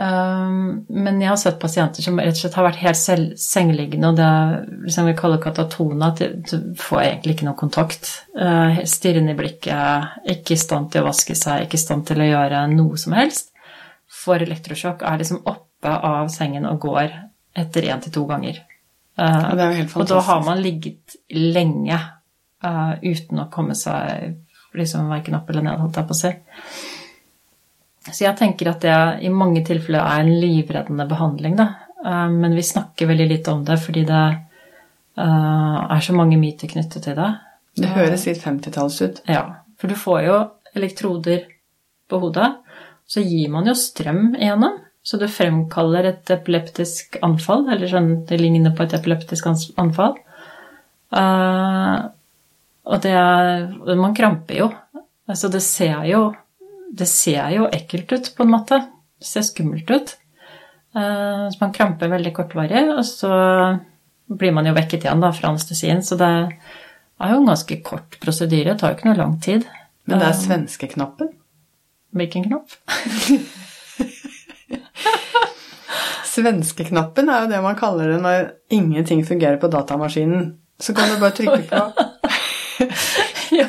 Um, 0.00 0.86
men 0.88 1.18
jeg 1.20 1.28
har 1.28 1.36
sett 1.36 1.58
pasienter 1.60 2.00
som 2.00 2.16
rett 2.16 2.32
og 2.32 2.40
slett 2.40 2.54
har 2.56 2.64
vært 2.64 2.80
helt 2.80 2.98
selv, 2.98 3.34
sengeliggende, 3.36 4.10
og 4.10 4.16
det 4.16 4.86
liksom 4.86 5.10
vi 5.10 5.16
kaller 5.18 5.42
katatona, 5.42 6.08
at 6.14 6.22
du 6.48 6.70
får 6.80 7.02
egentlig 7.04 7.36
ikke 7.36 7.48
noe 7.50 7.58
kontakt. 7.58 8.12
Uh, 8.32 8.80
Stirrende 8.88 9.34
i 9.34 9.38
blikket, 9.38 10.20
ikke 10.34 10.56
i 10.56 10.62
stand 10.62 10.92
til 10.94 11.04
å 11.04 11.10
vaske 11.10 11.36
seg, 11.36 11.66
ikke 11.66 11.76
i 11.76 11.84
stand 11.84 12.06
til 12.08 12.22
å 12.22 12.30
gjøre 12.30 12.64
noe 12.72 13.02
som 13.02 13.18
helst. 13.18 13.52
For 14.10 14.42
elektrosjokk 14.42 15.04
er 15.06 15.20
liksom 15.20 15.44
oppe 15.80 15.96
av 15.96 16.28
sengen 16.28 16.66
og 16.68 16.80
går 16.80 17.08
etter 17.56 17.88
én 17.88 18.00
til 18.04 18.12
to 18.12 18.26
ganger. 18.28 18.60
Uh, 19.18 19.52
og 19.96 20.06
da 20.08 20.20
har 20.24 20.44
man 20.44 20.60
ligget 20.62 21.16
lenge 21.32 21.96
uh, 22.64 22.94
uten 23.02 23.40
å 23.40 23.50
komme 23.52 23.74
seg 23.76 24.36
liksom 24.76 25.10
verken 25.10 25.36
opp 25.36 25.50
eller 25.50 25.64
ned, 25.66 25.80
holdt 25.80 25.98
jeg 25.98 26.08
på 26.08 26.16
å 26.16 26.20
si. 26.20 26.32
Så 28.10 28.24
jeg 28.24 28.36
tenker 28.38 28.70
at 28.70 28.84
det 28.84 28.98
i 29.26 29.32
mange 29.32 29.64
tilfeller 29.66 30.00
er 30.00 30.22
en 30.22 30.40
livreddende 30.40 31.08
behandling, 31.10 31.56
da. 31.58 31.68
Uh, 32.04 32.28
men 32.32 32.54
vi 32.56 32.64
snakker 32.64 33.10
veldig 33.10 33.28
lite 33.32 33.56
om 33.56 33.64
det 33.64 33.80
fordi 33.80 34.06
det 34.08 34.24
er 35.20 36.00
så 36.00 36.14
mange 36.16 36.38
myter 36.40 36.70
knyttet 36.70 37.02
til 37.04 37.16
det. 37.18 37.26
Det 37.76 37.90
høres 37.92 38.22
litt 38.24 38.38
50-talls 38.40 38.94
ut. 39.02 39.18
Ja. 39.28 39.42
For 39.76 39.90
du 39.90 39.98
får 39.98 40.20
jo 40.24 40.36
elektroder 40.78 41.42
på 42.08 42.20
hodet. 42.22 42.46
Så 43.10 43.20
gir 43.20 43.50
man 43.52 43.68
jo 43.68 43.74
strøm 43.76 44.30
igjennom. 44.38 44.78
Så 45.02 45.16
du 45.16 45.26
fremkaller 45.32 46.10
et 46.10 46.30
epileptisk 46.32 47.16
anfall, 47.24 47.66
eller 47.72 47.88
sånn 47.88 48.10
det 48.28 48.38
ligner 48.40 48.74
på 48.76 48.84
et 48.84 48.96
epileptisk 48.98 49.48
anfall. 49.80 50.18
Uh, 51.10 52.10
og 52.90 53.00
det 53.02 53.14
er 53.16 53.96
Man 53.98 54.14
kramper 54.14 54.60
jo. 54.60 54.68
Altså, 55.26 55.48
det 55.50 55.62
ser 55.66 56.04
jo 56.06 56.20
Det 56.94 57.08
ser 57.10 57.48
jo 57.54 57.66
ekkelt 57.66 58.12
ut, 58.12 58.30
på 58.36 58.44
en 58.44 58.52
måte. 58.52 58.80
Det 59.18 59.26
ser 59.26 59.46
skummelt 59.46 59.90
ut. 59.90 60.14
Uh, 60.94 61.46
så 61.48 61.56
man 61.60 61.74
kramper 61.74 62.10
veldig 62.10 62.32
kortvarig, 62.34 62.84
og 62.90 63.04
så 63.06 63.30
blir 64.30 64.54
man 64.54 64.66
jo 64.66 64.74
vekket 64.74 65.06
igjen 65.06 65.22
da, 65.22 65.32
fra 65.34 65.52
anestesien. 65.52 66.02
Så 66.02 66.18
det 66.18 66.30
er 66.30 67.32
jo 67.32 67.40
en 67.40 67.50
ganske 67.50 67.78
kort 67.86 68.18
prosedyre. 68.22 68.74
Det 68.74 68.82
tar 68.82 68.92
jo 68.92 68.98
ikke 68.98 69.10
noe 69.10 69.20
lang 69.22 69.38
tid. 69.42 69.66
Men 70.06 70.18
det 70.18 70.26
er 70.26 70.34
eh, 70.34 70.42
svenskeknappen? 70.44 71.32
Hvilken 72.16 72.48
knapp? 72.50 72.74
Svenskeknappen 76.30 77.30
er 77.30 77.44
jo 77.44 77.50
det 77.50 77.60
man 77.64 77.78
kaller 77.78 78.12
det 78.14 78.20
når 78.22 78.50
ingenting 78.72 79.24
fungerer 79.26 79.58
på 79.60 79.70
datamaskinen. 79.72 80.52
Så 80.80 80.94
kan 80.96 81.10
du 81.10 81.20
bare 81.20 81.36
trykke 81.36 81.62
på 81.68 81.80
Ja, 83.60 83.66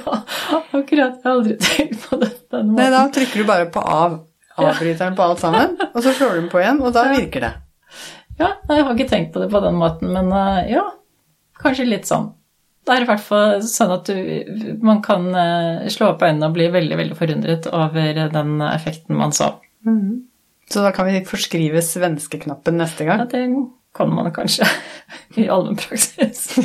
akkurat. 0.71 1.17
Jeg 1.17 1.23
har 1.23 1.31
aldri 1.31 1.55
tenkt 1.59 2.03
på 2.05 2.19
det 2.21 2.29
på 2.49 2.57
den 2.59 2.69
måten. 2.71 2.77
Nei, 2.77 2.91
da 2.93 3.01
trykker 3.11 3.41
du 3.41 3.47
bare 3.49 3.67
på 3.73 3.81
av. 3.81 4.19
Avbryteren 4.61 5.15
på 5.17 5.25
alt 5.25 5.39
sammen, 5.41 5.77
og 5.87 6.03
så 6.03 6.11
slår 6.13 6.35
du 6.35 6.39
den 6.41 6.49
på 6.51 6.59
igjen, 6.59 6.81
og 6.83 6.91
da 6.93 7.05
virker 7.09 7.45
det. 7.47 7.51
Ja, 8.37 8.51
jeg 8.69 8.83
har 8.85 8.93
ikke 8.93 9.09
tenkt 9.09 9.31
på 9.33 9.41
det 9.41 9.47
på 9.49 9.61
den 9.63 9.77
måten, 9.79 10.11
men 10.13 10.29
eh, 10.35 10.73
ja, 10.75 10.83
kanskje 11.61 11.87
litt 11.87 12.09
sånn. 12.09 12.29
Det 12.85 12.93
er 12.93 13.05
i 13.05 13.07
hvert 13.09 13.23
fall 13.23 13.61
sånn 13.65 13.93
at 13.95 14.09
du, 14.09 14.75
man 14.85 15.01
kan 15.05 15.27
eh, 15.37 15.87
slå 15.93 16.11
opp 16.13 16.25
øynene 16.25 16.49
og 16.49 16.55
bli 16.57 16.67
veldig 16.73 16.99
veldig 16.99 17.17
forundret 17.17 17.69
over 17.71 18.21
den 18.35 18.53
effekten 18.67 19.17
man 19.17 19.33
så. 19.33 19.53
Mm 19.85 19.97
-hmm. 19.97 20.19
Så 20.71 20.83
da 20.85 20.93
kan 20.95 21.09
vi 21.09 21.23
forskrive 21.27 21.81
svenskeknappen 21.83 22.79
neste 22.79 23.05
gang? 23.07 23.25
Ja, 23.25 23.29
det 23.31 23.43
kan 23.95 24.13
man 24.15 24.31
kanskje 24.33 24.67
i 25.41 25.49
allmennpraksis. 25.51 26.47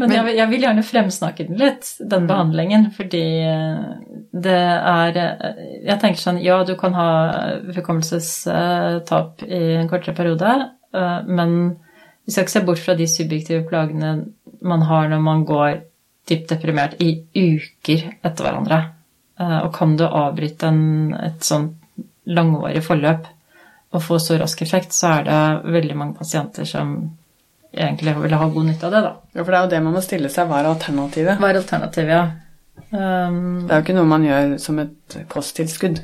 Men 0.00 0.14
jeg, 0.14 0.32
jeg, 0.38 0.48
vil 0.48 0.62
gjerne 0.64 0.82
fremsnakke 0.86 1.44
den 1.50 1.58
litt, 1.60 1.88
den 2.00 2.24
mm. 2.24 2.28
behandlingen, 2.30 2.86
fordi 2.96 3.24
det 4.32 4.56
er 4.56 5.18
Jeg 5.18 5.96
tenker 6.00 6.22
sånn 6.22 6.38
Ja, 6.40 6.62
du 6.64 6.72
kan 6.80 6.96
ha 6.96 7.10
hukommelsestap 7.76 9.44
i 9.44 9.60
en 9.82 9.90
kortere 9.90 10.16
periode, 10.16 10.54
eh, 10.96 11.18
men 11.28 11.76
vi 12.24 12.32
skal 12.32 12.46
ikke 12.46 12.54
se 12.54 12.64
bort 12.64 12.80
fra 12.80 12.96
de 12.96 13.08
subjektive 13.10 13.66
plagene 13.68 14.14
man 14.62 14.86
har 14.88 15.10
når 15.10 15.22
man 15.24 15.44
går 15.48 15.82
dypt 16.30 16.48
deprimert 16.52 16.96
i 17.02 17.12
uker 17.34 18.06
etter 18.22 18.46
hverandre. 18.46 18.80
Eh, 19.40 19.58
og 19.64 19.72
kan 19.74 19.96
du 19.96 20.04
avbryte 20.06 20.68
en, 20.68 21.14
et 21.16 21.44
sånt 21.44 21.76
langvarig 22.30 22.82
forløp 22.84 23.28
og 23.90 24.04
få 24.04 24.20
så 24.22 24.36
rask 24.38 24.60
effekt, 24.62 24.92
så 24.94 25.16
er 25.16 25.24
det 25.26 25.72
veldig 25.74 25.96
mange 25.98 26.18
pasienter 26.20 26.68
som 26.68 26.92
egentlig 27.70 28.14
vil 28.20 28.36
ha 28.38 28.46
god 28.50 28.68
nytte 28.68 28.86
av 28.86 28.94
det, 28.94 29.00
da. 29.06 29.10
Ja, 29.34 29.42
for 29.42 29.50
det 29.50 29.58
er 29.58 29.64
jo 29.64 29.72
det 29.72 29.80
man 29.86 29.96
må 29.96 30.02
stille 30.04 30.30
seg. 30.30 30.46
Hva 30.50 30.60
er 30.60 30.68
alternativet? 30.70 31.40
Hva 31.40 31.50
er 31.50 31.58
alternativet, 31.62 32.12
ja. 32.14 32.22
Um, 32.90 33.66
det 33.66 33.74
er 33.74 33.80
jo 33.80 33.84
ikke 33.84 33.96
noe 33.98 34.10
man 34.10 34.26
gjør 34.26 34.54
som 34.62 34.78
et 34.82 35.18
kosttilskudd. 35.30 36.00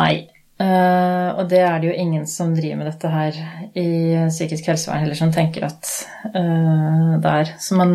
Nei. 0.00 0.14
Uh, 0.56 1.36
og 1.36 1.50
det 1.50 1.60
er 1.60 1.76
det 1.80 1.90
jo 1.90 1.96
ingen 2.00 2.24
som 2.28 2.54
driver 2.56 2.80
med 2.80 2.88
dette 2.88 3.12
her 3.12 3.38
i 3.76 3.88
psykisk 4.32 4.70
helsevern 4.72 5.04
heller, 5.04 5.18
som 5.18 5.32
tenker 5.32 5.68
at 5.68 5.92
uh, 6.32 7.16
det 7.20 7.32
er. 7.32 7.52
Så 7.60 7.76
man, 7.76 7.92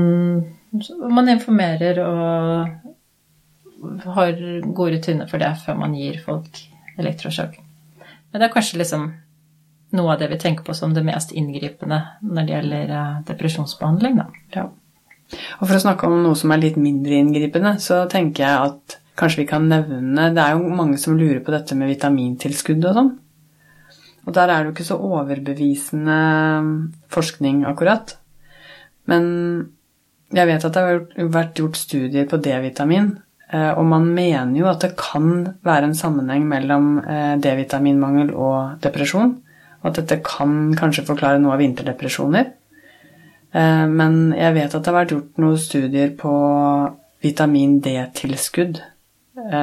man 1.10 1.34
informerer 1.34 2.02
og 2.06 2.81
har 4.16 4.38
gode 4.74 4.98
rutiner 4.98 5.30
for 5.30 5.42
det 5.42 5.52
før 5.66 5.80
man 5.80 5.96
gir 5.98 6.20
folk 6.24 6.62
elektrosjokk. 7.02 7.58
Men 8.32 8.42
det 8.42 8.48
er 8.48 8.54
kanskje 8.54 8.80
liksom 8.82 9.10
noe 9.98 10.14
av 10.14 10.22
det 10.22 10.30
vi 10.32 10.40
tenker 10.40 10.64
på 10.64 10.76
som 10.78 10.94
det 10.96 11.04
mest 11.04 11.34
inngripende 11.36 12.00
når 12.24 12.48
det 12.48 12.56
gjelder 12.56 12.94
eh, 12.98 13.18
depresjonsbehandling. 13.28 14.22
Ja. 14.56 14.70
Og 15.60 15.66
for 15.66 15.76
å 15.78 15.84
snakke 15.84 16.08
om 16.08 16.22
noe 16.24 16.38
som 16.40 16.54
er 16.54 16.62
litt 16.62 16.78
mindre 16.80 17.18
inngripende, 17.20 17.76
så 17.84 18.06
tenker 18.12 18.46
jeg 18.46 18.70
at 18.70 18.98
kanskje 19.20 19.44
vi 19.44 19.50
kan 19.50 19.68
nevne 19.70 20.30
Det 20.34 20.44
er 20.44 20.56
jo 20.56 20.72
mange 20.74 20.98
som 21.00 21.18
lurer 21.20 21.42
på 21.44 21.54
dette 21.54 21.76
med 21.78 21.92
vitamintilskudd 21.92 22.88
og 22.88 22.98
sånn. 22.98 23.12
Og 24.22 24.36
der 24.38 24.52
er 24.52 24.62
det 24.62 24.70
jo 24.70 24.76
ikke 24.76 24.88
så 24.88 25.00
overbevisende 25.02 26.18
forskning, 27.12 27.64
akkurat. 27.68 28.16
Men 29.10 29.26
jeg 30.32 30.48
vet 30.48 30.66
at 30.68 30.78
det 30.78 30.84
har 30.86 31.32
vært 31.34 31.60
gjort 31.60 31.80
studier 31.80 32.28
på 32.30 32.40
D-vitamin 32.40 33.16
og 33.76 33.84
man 33.84 34.06
mener 34.16 34.56
jo 34.56 34.68
at 34.72 34.84
det 34.86 34.94
kan 35.00 35.58
være 35.66 35.90
en 35.90 35.98
sammenheng 35.98 36.46
mellom 36.48 36.92
eh, 37.04 37.34
D-vitaminmangel 37.42 38.32
og 38.32 38.78
depresjon. 38.84 39.34
Og 39.82 39.90
at 39.90 39.98
dette 40.00 40.22
kan 40.24 40.72
kanskje 40.78 41.04
forklare 41.08 41.42
noe 41.42 41.58
av 41.58 41.64
vinterdepresjoner. 41.64 42.52
Eh, 43.52 43.86
men 43.92 44.32
jeg 44.38 44.56
vet 44.56 44.72
at 44.72 44.80
det 44.80 44.92
har 44.92 45.00
vært 45.02 45.16
gjort 45.16 45.42
noen 45.44 45.60
studier 45.60 46.14
på 46.20 46.34
vitamin 47.22 47.80
D-tilskudd 47.84 48.82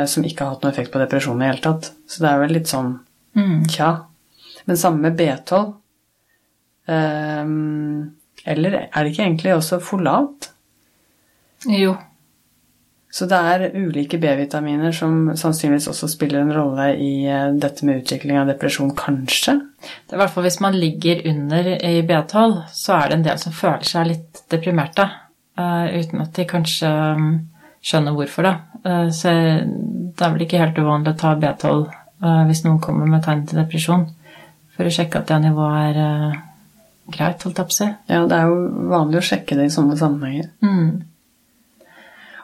som 0.08 0.24
ikke 0.26 0.42
har 0.42 0.54
hatt 0.54 0.64
noe 0.64 0.72
effekt 0.72 0.90
på 0.90 0.98
depresjon 0.98 1.38
i 1.38 1.44
det 1.44 1.48
hele 1.52 1.62
tatt. 1.62 1.90
Så 2.08 2.22
det 2.24 2.30
er 2.30 2.40
vel 2.40 2.54
litt 2.56 2.70
sånn 2.70 2.88
mm. 3.36 3.66
tja. 3.70 3.90
Men 4.66 4.78
samme 4.80 5.04
med 5.04 5.18
B12. 5.20 5.68
Eller 8.48 8.78
er 8.80 8.96
det 8.96 9.12
ikke 9.12 9.26
egentlig 9.26 9.54
også 9.54 9.78
folat? 9.84 10.48
Jo, 11.68 11.92
så 13.10 13.24
det 13.24 13.36
er 13.50 13.62
ulike 13.72 14.18
B-vitaminer 14.20 14.92
som 14.92 15.30
sannsynligvis 15.36 15.88
også 15.88 16.10
spiller 16.12 16.42
en 16.42 16.52
rolle 16.52 16.90
i 17.00 17.12
eh, 17.24 17.54
dette 17.56 17.86
med 17.88 18.02
utvikling 18.02 18.36
av 18.36 18.50
depresjon, 18.50 18.92
kanskje? 18.96 19.54
Det 19.80 20.12
er 20.12 20.18
i 20.18 20.20
hvert 20.20 20.34
fall 20.34 20.44
Hvis 20.44 20.60
man 20.60 20.76
ligger 20.76 21.22
under 21.30 21.70
i 21.88 22.02
B12, 22.04 22.58
så 22.76 22.98
er 22.98 23.08
det 23.08 23.18
en 23.18 23.24
del 23.30 23.40
som 23.40 23.56
føler 23.56 23.88
seg 23.88 24.10
litt 24.10 24.42
deprimerte. 24.52 25.08
Uh, 25.58 25.88
uten 25.96 26.20
at 26.22 26.36
de 26.36 26.44
kanskje 26.46 26.86
um, 26.86 27.30
skjønner 27.82 28.14
hvorfor, 28.14 28.46
da. 28.46 28.52
Uh, 28.84 29.08
så 29.10 29.32
det 29.32 30.26
er 30.26 30.36
vel 30.36 30.44
ikke 30.44 30.60
helt 30.60 30.78
uvanlig 30.78 31.16
å 31.16 31.18
ta 31.18 31.32
B12 31.40 31.80
uh, 31.88 32.44
hvis 32.46 32.62
noen 32.68 32.78
kommer 32.84 33.08
med 33.10 33.24
tegn 33.24 33.42
til 33.48 33.58
depresjon, 33.58 34.04
for 34.76 34.86
å 34.86 34.92
sjekke 34.94 35.18
at 35.18 35.32
det 35.32 35.40
nivået 35.48 35.96
er 35.96 36.36
greit, 37.08 37.42
holdt 37.42 37.58
jeg 37.58 37.70
på 37.72 37.72
å 37.72 37.78
si. 37.80 37.88
Ja, 38.12 38.20
det 38.28 38.36
er 38.36 38.52
jo 38.52 38.88
vanlig 38.92 39.22
å 39.22 39.28
sjekke 39.32 39.56
det 39.58 39.66
i 39.66 39.72
sånne 39.72 39.96
sammenhenger. 39.98 40.52
Mm. 40.62 41.08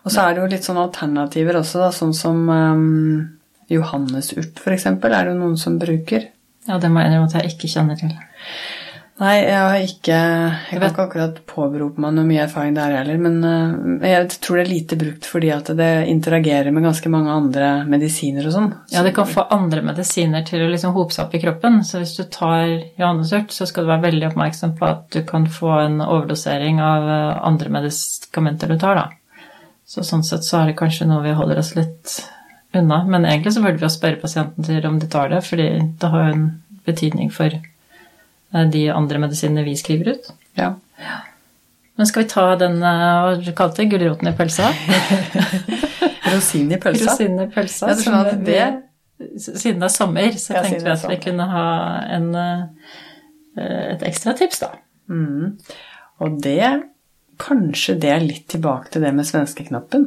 Og 0.05 0.12
så 0.12 0.21
er 0.27 0.35
det 0.35 0.43
jo 0.45 0.53
litt 0.53 0.67
sånne 0.67 0.85
alternativer 0.85 1.59
også, 1.61 1.81
da, 1.81 1.90
sånn 1.97 2.14
som 2.17 2.45
um, 2.49 3.19
johannesurt 3.73 4.61
f.eks. 4.61 4.88
er 4.93 5.01
det 5.01 5.27
jo 5.33 5.37
noen 5.38 5.59
som 5.61 5.81
bruker. 5.81 6.29
Ja, 6.69 6.79
det 6.81 6.93
må 6.93 7.01
jeg 7.01 7.11
innrømme 7.12 7.31
at 7.31 7.38
jeg 7.40 7.55
ikke 7.55 7.71
kjenner 7.73 7.97
til. 8.01 8.12
Nei, 9.14 9.35
jeg 9.47 9.59
har 9.62 9.77
ikke 9.79 10.14
Jeg 10.19 10.79
kan 10.81 10.88
ikke 10.88 11.05
akkurat 11.05 11.37
påberope 11.47 12.03
meg 12.03 12.17
noe 12.17 12.27
mye 12.27 12.40
erfaring 12.49 12.75
der 12.75 12.97
heller, 12.97 13.21
men 13.23 13.37
uh, 13.47 14.03
jeg 14.03 14.27
tror 14.43 14.59
det 14.59 14.64
er 14.64 14.73
lite 14.73 14.99
brukt 14.99 15.29
fordi 15.31 15.53
at 15.55 15.71
det 15.79 15.90
interagerer 16.11 16.75
med 16.75 16.83
ganske 16.88 17.12
mange 17.14 17.31
andre 17.31 17.69
medisiner 17.87 18.49
og 18.51 18.57
sånn. 18.57 18.69
Ja, 18.90 19.05
det 19.07 19.14
kan 19.14 19.31
få 19.31 19.47
andre 19.55 19.85
medisiner 19.87 20.43
til 20.49 20.67
å 20.67 20.71
liksom 20.73 20.97
hope 20.99 21.14
seg 21.14 21.29
opp 21.29 21.38
i 21.38 21.43
kroppen, 21.47 21.81
så 21.87 22.03
hvis 22.03 22.17
du 22.19 22.25
tar 22.27 22.67
johannesurt, 22.99 23.55
så 23.55 23.71
skal 23.71 23.87
du 23.87 23.95
være 23.95 24.09
veldig 24.09 24.33
oppmerksom 24.33 24.75
på 24.81 24.90
at 24.90 25.07
du 25.14 25.23
kan 25.29 25.47
få 25.47 25.77
en 25.79 26.01
overdosering 26.03 26.83
av 26.83 27.07
uh, 27.07 27.45
andre 27.47 27.71
medikamenter 27.79 28.75
du 28.75 28.81
tar, 28.83 28.99
da. 28.99 29.12
Så 29.87 30.03
sånn 30.07 30.25
sett 30.25 30.44
så 30.47 30.62
er 30.62 30.70
det 30.70 30.79
kanskje 30.79 31.07
noe 31.09 31.23
vi 31.27 31.35
holder 31.37 31.59
oss 31.61 31.75
litt 31.77 32.14
unna. 32.75 33.03
Men 33.05 33.27
egentlig 33.29 33.53
så 33.55 33.62
burde 33.62 33.79
vi 33.79 33.87
jo 33.87 33.92
spørre 33.92 34.20
pasienten 34.23 34.64
til 34.66 34.87
om 34.88 34.99
de 35.03 35.07
tar 35.12 35.29
det, 35.33 35.42
fordi 35.47 35.68
det 36.01 36.11
har 36.11 36.25
jo 36.29 36.33
en 36.38 36.47
betydning 36.87 37.31
for 37.33 37.53
eh, 37.53 38.64
de 38.73 38.87
andre 38.92 39.20
medisinene 39.23 39.64
vi 39.66 39.77
skriver 39.79 40.14
ut. 40.16 40.31
Ja. 40.59 40.73
Men 41.97 42.09
skal 42.11 42.25
vi 42.25 42.33
ta 42.33 42.47
den 42.59 42.81
eh, 42.83 43.05
hva 43.23 43.37
du 43.38 43.53
kalte 43.57 43.83
det, 43.85 43.90
gulroten 43.92 44.33
i 44.33 44.35
pølsa? 44.37 44.73
Rosin 46.33 46.73
i 46.73 46.81
pølsa. 46.83 47.12
Rosinen 47.12 47.44
i 47.44 47.51
pølsa. 47.53 47.92
Ja, 47.92 48.01
sånn 48.01 48.18
at 48.25 48.44
det- 48.47 48.73
Siden 49.38 49.79
det 49.79 49.87
er 49.87 49.92
sommer, 49.94 50.33
så 50.37 50.57
Ja, 50.57 50.62
tenkte 50.64 50.85
vi 50.85 50.90
at 50.90 51.05
vi 51.09 51.16
kunne 51.23 51.44
ha 51.49 51.66
en, 52.16 52.35
eh, 52.35 53.92
et 53.94 54.03
ekstra 54.03 54.35
tips, 54.37 54.59
da. 54.64 54.73
Mm. 55.09 55.55
Og 56.20 56.40
det 56.42 56.83
Kanskje 57.44 57.96
det 58.00 58.11
er 58.12 58.24
litt 58.24 58.46
tilbake 58.52 58.92
til 58.92 59.04
det 59.04 59.12
med 59.16 59.28
svenskeknappen. 59.28 60.07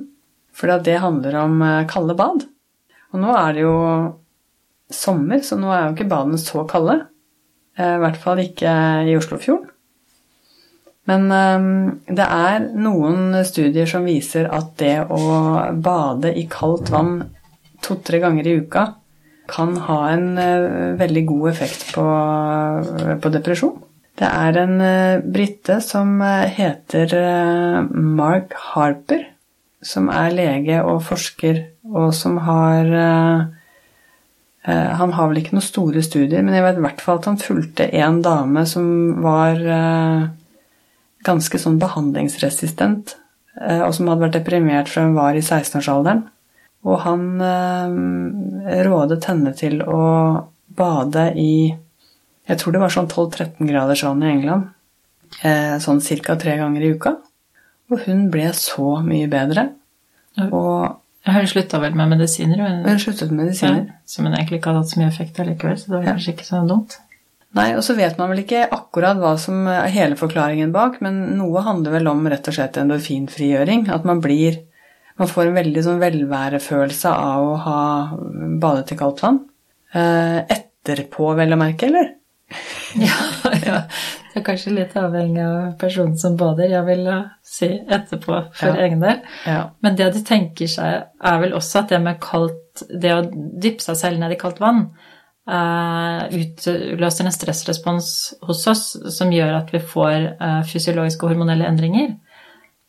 For 0.58 0.74
det 0.82 0.98
handler 1.04 1.38
om 1.44 1.62
eh, 1.62 1.86
kalde 1.90 2.18
bad. 2.18 2.48
Og 3.14 3.22
nå 3.22 3.34
er 3.38 3.54
det 3.54 3.64
jo 3.66 3.78
sommer, 4.94 5.42
så 5.46 5.58
nå 5.60 5.70
er 5.72 5.86
jo 5.86 5.96
ikke 5.96 6.10
badene 6.10 6.42
så 6.42 6.66
kalde. 6.70 7.00
Eh, 7.78 7.96
I 7.98 8.02
hvert 8.02 8.22
fall 8.22 8.42
ikke 8.42 8.74
i 9.06 9.18
Oslofjorden. 9.20 9.70
Men 11.08 11.32
eh, 11.32 11.68
det 12.18 12.26
er 12.26 12.70
noen 12.74 13.38
studier 13.48 13.90
som 13.90 14.08
viser 14.10 14.50
at 14.50 14.74
det 14.82 14.96
å 15.06 15.22
bade 15.78 16.34
i 16.34 16.48
kaldt 16.52 16.90
vann 16.94 17.20
to-tre 17.86 18.24
ganger 18.24 18.48
i 18.50 18.58
uka 18.64 18.90
kan 19.48 19.78
ha 19.80 20.00
en 20.12 20.34
veldig 21.00 21.22
god 21.30 21.46
effekt 21.54 21.86
på, 21.96 22.04
på 23.24 23.30
depresjon. 23.32 23.78
Det 24.18 24.28
er 24.28 24.58
en 24.64 24.80
uh, 24.82 25.22
brite 25.22 25.78
som 25.86 26.16
eh, 26.26 26.48
heter 26.58 27.12
eh, 27.14 27.90
Mark 27.94 28.56
Harper, 28.72 29.28
som 29.86 30.10
er 30.10 30.34
lege 30.34 30.80
og 30.82 31.04
forsker, 31.06 31.60
og 31.94 32.10
som 32.18 32.40
har 32.48 32.90
eh, 32.90 33.44
eh, 34.66 34.90
Han 34.98 35.14
har 35.14 35.30
vel 35.30 35.44
ikke 35.44 35.54
noen 35.54 35.68
store 35.68 36.02
studier, 36.02 36.42
men 36.42 36.58
jeg 36.58 36.66
vet 36.66 36.82
i 36.82 36.86
hvert 36.88 37.04
fall 37.06 37.22
at 37.22 37.30
han 37.30 37.40
fulgte 37.42 37.90
en 38.02 38.22
dame 38.26 38.66
som 38.66 38.90
var 39.22 39.62
eh, 39.62 40.28
ganske 41.28 41.62
sånn 41.62 41.78
behandlingsresistent, 41.82 43.18
eh, 43.62 43.84
og 43.86 43.94
som 43.94 44.10
hadde 44.10 44.26
vært 44.26 44.40
deprimert 44.40 44.90
fra 44.90 45.06
hun 45.06 45.18
var 45.18 45.38
i 45.38 45.46
16-årsalderen. 45.46 46.26
Og 46.88 47.02
han 47.06 47.28
eh, 47.44 48.82
rådet 48.88 49.26
henne 49.30 49.54
til 49.58 49.84
å 49.86 50.06
bade 50.78 51.32
i 51.38 51.76
Jeg 52.48 52.60
tror 52.62 52.74
det 52.76 52.80
var 52.82 52.94
sånn 52.94 53.10
12-13 53.12 53.68
grader 53.70 53.96
sånn 54.00 54.24
i 54.24 54.30
England. 54.32 54.70
Eh, 55.44 55.76
sånn 55.84 56.00
ca. 56.24 56.36
tre 56.40 56.58
ganger 56.58 56.82
i 56.82 56.94
uka. 56.96 57.18
Og 57.92 58.00
hun 58.06 58.30
ble 58.32 58.48
så 58.56 59.02
mye 59.04 59.28
bedre. 59.32 59.70
Og 60.52 60.96
Hun 61.28 61.48
slutta 61.50 61.80
vel 61.82 61.92
med 61.98 62.08
medisiner, 62.14 62.56
hun, 62.62 62.86
hun 62.88 63.00
sluttet 63.04 63.32
med 63.34 63.46
medisiner. 63.48 63.82
ja, 63.90 63.94
som 64.06 64.24
hun 64.26 64.34
egentlig 64.38 64.62
ikke 64.62 64.70
hadde 64.72 64.80
hatt 64.86 64.92
så 64.94 65.00
mye 65.02 65.08
effekt 65.12 65.40
av 65.42 65.48
likevel, 65.50 65.76
så 65.76 65.86
det 65.90 65.96
var 65.98 66.04
Ja. 66.06 66.12
kanskje 66.14 66.34
ikke 66.34 66.46
så 66.48 66.62
dumt. 66.68 66.96
Nei, 67.54 67.74
og 67.76 67.82
så 67.84 67.96
vet 67.98 68.18
man 68.18 68.30
vel 68.30 68.40
ikke 68.46 68.70
akkurat 68.72 69.18
hva 69.18 69.38
som 69.38 69.68
er 69.68 69.90
hele 69.90 70.16
forklaringen 70.16 70.72
bak, 70.72 71.02
men 71.02 71.38
noe 71.38 71.62
handler 71.64 71.92
vel 71.92 72.08
om 72.08 72.24
rett 72.28 72.48
og 72.48 72.54
slett 72.54 72.78
endorfinfrigjøring. 72.78 73.90
At 73.90 74.06
man 74.06 74.22
blir 74.22 74.64
Man 75.20 75.28
får 75.28 75.48
en 75.48 75.56
veldig 75.56 75.82
sånn 75.84 76.00
velværefølelse 76.00 77.10
av 77.10 77.42
å 77.44 77.56
ha 77.58 78.18
badet 78.62 78.92
i 78.92 78.96
kaldt 78.96 79.22
vann. 79.24 79.40
Eh, 79.92 80.46
etterpå, 80.46 81.36
vel 81.36 81.56
å 81.56 81.58
merke, 81.58 81.88
eller? 81.90 82.12
Ja, 83.08 83.52
ja. 83.66 83.82
Det 84.34 84.42
er 84.42 84.46
kanskje 84.46 84.74
litt 84.76 84.96
avhengig 85.00 85.42
av 85.42 85.72
personen 85.82 86.18
som 86.20 86.36
bader, 86.38 86.70
jeg 86.70 86.86
vil 86.86 87.08
si 87.46 87.70
etterpå 87.80 88.40
for 88.54 88.68
Ja. 88.70 88.86
egen 88.86 89.02
del. 89.02 89.22
Ja. 89.50 89.62
Men 89.82 89.96
det 89.98 90.12
de 90.14 90.24
tenker 90.28 90.70
seg, 90.70 91.08
er 91.24 91.40
vel 91.42 91.56
også 91.58 91.82
at 91.82 91.90
det 91.94 92.02
med 92.04 92.20
kaldt 92.22 92.84
Det 93.02 93.10
å 93.10 93.24
dyppe 93.26 93.82
seg 93.82 93.98
selv 93.98 94.20
ned 94.22 94.36
i 94.36 94.38
kaldt 94.38 94.60
vann 94.62 94.84
uh, 95.50 96.28
utløser 96.30 97.26
en 97.26 97.34
stressrespons 97.34 98.10
hos 98.46 98.68
oss 98.70 98.84
som 99.18 99.32
gjør 99.34 99.56
at 99.64 99.74
vi 99.74 99.82
får 99.82 100.28
uh, 100.38 100.62
fysiologiske 100.68 101.26
og 101.26 101.34
hormonelle 101.34 101.66
endringer. 101.66 102.16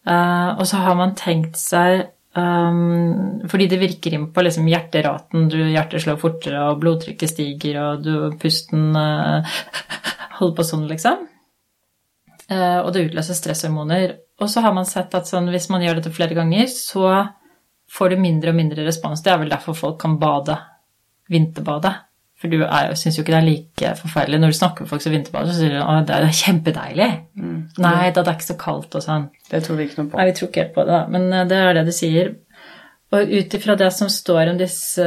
Uh, 0.09 0.59
og 0.59 0.67
så 0.69 0.83
har 0.85 0.99
man 0.99 1.17
tenkt 1.19 1.57
seg 1.61 2.11
um, 2.39 3.49
Fordi 3.51 3.67
det 3.71 3.81
virker 3.81 4.15
inn 4.15 4.29
på 4.35 4.45
liksom 4.45 4.69
hjerteraten, 4.71 5.49
du, 5.53 5.59
hjertet 5.73 6.05
slår 6.05 6.21
fortere, 6.23 6.63
og 6.71 6.81
blodtrykket 6.83 7.33
stiger, 7.33 7.81
og 7.83 8.07
du, 8.07 8.15
pusten 8.41 8.95
uh, 8.97 9.59
holder 10.39 10.57
på 10.57 10.67
sånn, 10.67 10.87
liksom. 10.91 11.27
Uh, 12.49 12.81
og 12.81 12.93
det 12.95 13.09
utløser 13.09 13.37
stresshormoner. 13.37 14.17
Og 14.41 14.51
så 14.51 14.63
har 14.65 14.75
man 14.77 14.89
sett 14.89 15.15
at 15.19 15.29
sånn, 15.29 15.51
hvis 15.53 15.69
man 15.73 15.85
gjør 15.85 16.01
dette 16.01 16.15
flere 16.15 16.39
ganger, 16.39 16.69
så 16.71 17.11
får 17.93 18.15
du 18.15 18.23
mindre 18.23 18.53
og 18.53 18.59
mindre 18.59 18.87
respons. 18.87 19.23
Det 19.25 19.33
er 19.33 19.41
vel 19.43 19.53
derfor 19.53 19.77
folk 19.77 19.99
kan 20.01 20.17
bade. 20.21 20.57
Vinterbade. 21.29 21.93
For 22.39 22.47
du 22.53 22.61
syns 22.95 23.17
jo 23.19 23.25
ikke 23.25 23.33
det 23.35 23.39
er 23.41 23.47
like 23.49 23.95
forferdelig. 23.99 24.39
Når 24.41 24.53
du 24.53 24.59
snakker 24.61 24.85
med 24.85 24.91
folk 24.93 25.03
som 25.03 25.15
vinterbader, 25.15 25.51
så 25.51 25.59
sier 25.59 25.73
du 25.75 25.81
at 25.83 26.07
det 26.07 26.19
er 26.19 26.37
kjempedeilig. 26.41 27.09
Nei 27.83 28.11
da, 28.15 28.23
det 28.23 28.31
er 28.31 28.37
ikke 28.39 28.53
så 28.53 28.59
kaldt 28.61 28.95
og 28.95 29.03
sånn. 29.03 29.25
Det 29.51 29.63
tror 29.65 29.77
vi 29.81 29.89
ikke 29.89 30.03
noe 30.03 30.13
på. 30.13 30.21
Nei, 30.21 30.29
vi 30.31 30.37
tror 30.39 30.51
ikke 30.53 30.63
helt 30.63 30.77
på 30.77 30.85
det, 30.87 30.93
da. 30.95 31.01
Men 31.17 31.33
eh, 31.33 31.49
det 31.51 31.59
er 31.65 31.75
det 31.81 31.89
du 31.89 31.97
sier. 31.97 32.31
Og 33.09 33.31
ut 33.33 33.55
ifra 33.57 33.73
det 33.81 33.89
som 33.97 34.11
står 34.13 34.51
om 34.53 34.59
disse, 34.61 35.05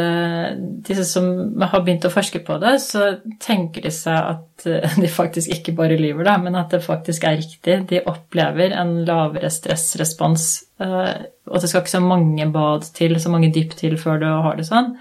disse 0.87 1.03
som 1.05 1.27
har 1.61 1.83
begynt 1.85 2.07
å 2.07 2.11
forske 2.11 2.39
på 2.47 2.55
det, 2.63 2.71
så 2.81 3.11
tenker 3.43 3.85
de 3.85 3.91
seg 3.93 4.17
at 4.17 4.65
eh, 4.67 4.95
de 4.99 5.11
faktisk 5.11 5.53
ikke 5.55 5.75
bare 5.77 5.99
lyver, 6.01 6.25
da, 6.27 6.35
men 6.41 6.57
at 6.59 6.73
det 6.73 6.81
faktisk 6.83 7.27
er 7.29 7.37
riktig. 7.39 7.77
De 7.91 8.01
opplever 8.09 8.73
en 8.75 8.95
lavere 9.07 9.51
stressrespons. 9.53 10.47
eh, 10.81 11.13
Og 11.47 11.61
det 11.61 11.69
skal 11.71 11.83
ikke 11.85 11.95
så 11.95 12.03
mange 12.03 12.49
bad 12.53 12.89
til, 12.97 13.15
så 13.21 13.31
mange 13.33 13.53
dypp 13.53 13.77
til 13.79 13.95
før 14.01 14.19
du 14.21 14.27
har 14.27 14.57
det 14.59 14.67
sånn. 14.67 14.95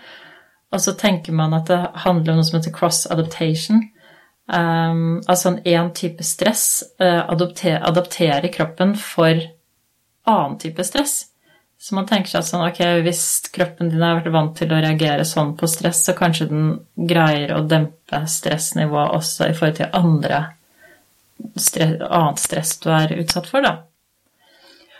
Og 0.71 0.83
så 0.83 0.95
tenker 0.99 1.35
man 1.35 1.55
at 1.57 1.71
det 1.71 1.81
handler 2.05 2.35
om 2.35 2.41
noe 2.41 2.47
som 2.47 2.59
heter 2.61 2.75
cross 2.75 3.07
adaptation. 3.11 3.83
Um, 4.51 5.21
altså 5.31 5.57
en 5.65 5.91
type 5.95 6.25
stress 6.27 6.83
uh, 7.03 7.27
adopter, 7.31 7.79
adapterer 7.87 8.51
kroppen 8.55 8.95
for 8.99 9.43
annen 10.31 10.57
type 10.63 10.85
stress. 10.87 11.25
Så 11.81 11.95
man 11.97 12.05
tenker 12.07 12.29
seg 12.29 12.45
sånn, 12.45 12.67
ok, 12.67 12.81
hvis 13.07 13.23
kroppen 13.55 13.89
din 13.89 14.03
har 14.05 14.19
vært 14.19 14.35
vant 14.35 14.53
til 14.59 14.73
å 14.75 14.81
reagere 14.83 15.25
sånn 15.25 15.55
på 15.57 15.69
stress, 15.71 16.03
så 16.05 16.13
kanskje 16.19 16.51
den 16.51 16.67
greier 17.09 17.55
å 17.57 17.63
dempe 17.65 18.21
stressnivået 18.29 19.15
også 19.17 19.49
i 19.49 19.55
forhold 19.57 19.79
til 19.79 19.95
andre 19.97 20.43
stress, 21.57 21.97
annet 22.05 22.43
stress 22.43 22.75
du 22.83 22.91
er 22.93 23.15
utsatt 23.23 23.49
for, 23.49 23.65
da. 23.65 23.79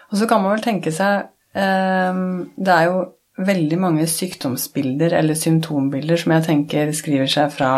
Og 0.09 0.19
så 0.23 0.31
kan 0.31 0.41
man 0.43 0.57
vel 0.57 0.65
tenke 0.65 0.91
seg 0.91 1.29
um, 1.55 2.49
Det 2.57 2.73
er 2.75 2.89
jo 2.89 3.03
veldig 3.41 3.79
mange 3.81 4.05
sykdomsbilder 4.11 5.15
eller 5.17 5.39
symptombilder 5.39 6.21
som 6.21 6.35
jeg 6.35 6.47
tenker 6.47 6.93
skriver 6.97 7.31
seg 7.31 7.53
fra 7.55 7.73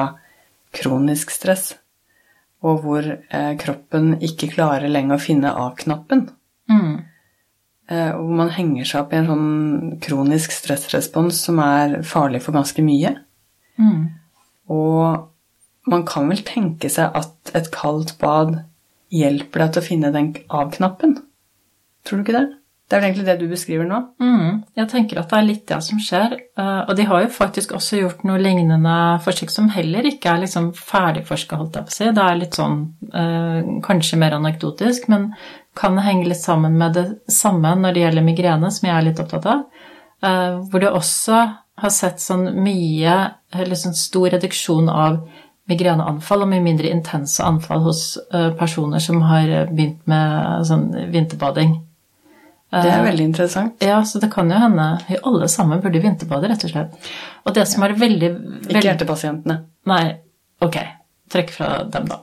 kronisk 0.75 1.33
stress, 1.35 1.73
og 2.65 2.85
hvor 2.85 3.07
eh, 3.07 3.53
kroppen 3.61 4.17
ikke 4.25 4.53
klarer 4.55 4.91
lenger 4.91 5.19
å 5.19 5.23
finne 5.23 5.53
A-knappen. 5.65 6.29
Mm. 6.71 6.95
Eh, 7.91 8.11
hvor 8.15 8.39
man 8.39 8.53
henger 8.55 8.89
seg 8.89 9.03
opp 9.03 9.13
i 9.13 9.19
en 9.21 9.29
sånn 9.29 10.01
kronisk 10.03 10.55
stressrespons 10.55 11.43
som 11.49 11.61
er 11.63 12.01
farlig 12.07 12.43
for 12.45 12.57
ganske 12.57 12.85
mye. 12.87 13.17
Mm. 13.83 14.07
Og 14.73 15.91
man 15.91 16.07
kan 16.07 16.31
vel 16.31 16.45
tenke 16.47 16.91
seg 16.93 17.13
at 17.19 17.53
et 17.59 17.73
kaldt 17.75 18.15
bad 18.23 18.61
hjelper 19.13 19.65
deg 19.65 19.75
til 19.75 19.83
å 19.83 19.89
finne 19.91 20.13
den 20.15 20.33
av-knappen. 20.49 21.19
Tror 22.07 22.21
du 22.21 22.25
ikke 22.25 22.39
det? 22.39 22.47
Det 22.91 22.97
er 22.99 23.01
vel 23.01 23.09
egentlig 23.09 23.25
det 23.27 23.35
du 23.41 23.49
beskriver 23.49 23.87
nå? 23.89 23.99
Mm, 24.21 24.57
jeg 24.77 24.89
tenker 24.91 25.19
at 25.23 25.31
det 25.31 25.37
er 25.39 25.47
litt 25.47 25.63
det 25.71 25.79
som 25.87 26.01
skjer. 26.03 26.33
eh, 26.59 26.81
Og 26.89 26.97
de 26.99 27.05
har 27.09 27.23
jo 27.23 27.29
faktisk 27.33 27.73
også 27.79 28.01
gjort 28.03 28.25
noe 28.29 28.39
lignende 28.43 28.97
forsøk 29.25 29.51
som 29.51 29.71
heller 29.73 30.05
ikke 30.11 30.29
er 30.35 30.43
liksom 30.43 30.73
ferdigforska, 30.77 31.57
holdt 31.57 31.79
jeg 31.79 31.87
på 31.89 31.95
å 31.95 31.97
si. 31.97 32.11
Det 32.13 32.25
er 32.27 32.37
litt 32.41 32.59
sånn 32.59 32.77
eh, 33.15 33.71
kanskje 33.87 34.19
mer 34.21 34.37
anekdotisk, 34.37 35.09
men 35.09 35.31
kan 35.75 35.97
henge 36.05 36.29
litt 36.29 36.43
sammen 36.43 36.77
med 36.77 36.93
det 36.99 37.07
samme 37.33 37.73
når 37.81 37.95
det 37.97 38.03
gjelder 38.03 38.27
migrene, 38.27 38.71
som 38.71 38.89
jeg 38.89 38.97
er 38.99 39.07
litt 39.09 39.23
opptatt 39.25 39.47
av. 39.47 39.63
eh, 40.23 40.59
Hvor 40.69 40.81
det 40.85 40.91
også 40.93 41.39
har 41.83 41.91
sett 41.91 42.21
sånn 42.21 42.51
mye, 42.63 43.15
eller 43.55 43.75
sånn 43.75 43.95
stor 43.97 44.29
reduksjon 44.35 44.91
av 44.93 45.23
migreneanfall 45.71 46.43
og 46.45 46.49
mye 46.51 46.61
mindre 46.61 46.91
intense 46.93 47.41
anfall 47.43 47.81
hos 47.87 48.19
personer 48.59 48.99
som 49.01 49.23
har 49.23 49.47
begynt 49.71 50.03
med 50.11 50.67
sånn 50.67 50.91
vinterbading. 51.15 51.79
Det 52.73 52.89
er 52.89 53.05
veldig 53.05 53.25
interessant. 53.29 53.85
Ja, 53.85 53.99
så 54.09 54.21
det 54.23 54.31
kan 54.33 54.49
jo 54.49 54.57
hende 54.57 54.89
vi 55.05 55.19
alle 55.29 55.49
sammen 55.53 55.83
burde 55.85 56.01
vinterbade, 56.01 56.49
rett 56.49 56.65
og 56.65 56.73
slett. 56.73 57.09
Og 57.45 57.57
det 57.57 57.67
som 57.69 57.85
er 57.85 57.97
veldig, 58.01 58.31
Ikke 58.71 58.87
hjertepasientene. 58.87 59.59
Nei, 59.93 60.05
ok, 60.65 60.79
trekk 61.33 61.53
fra 61.53 61.73
dem, 61.85 62.09
da. 62.09 62.23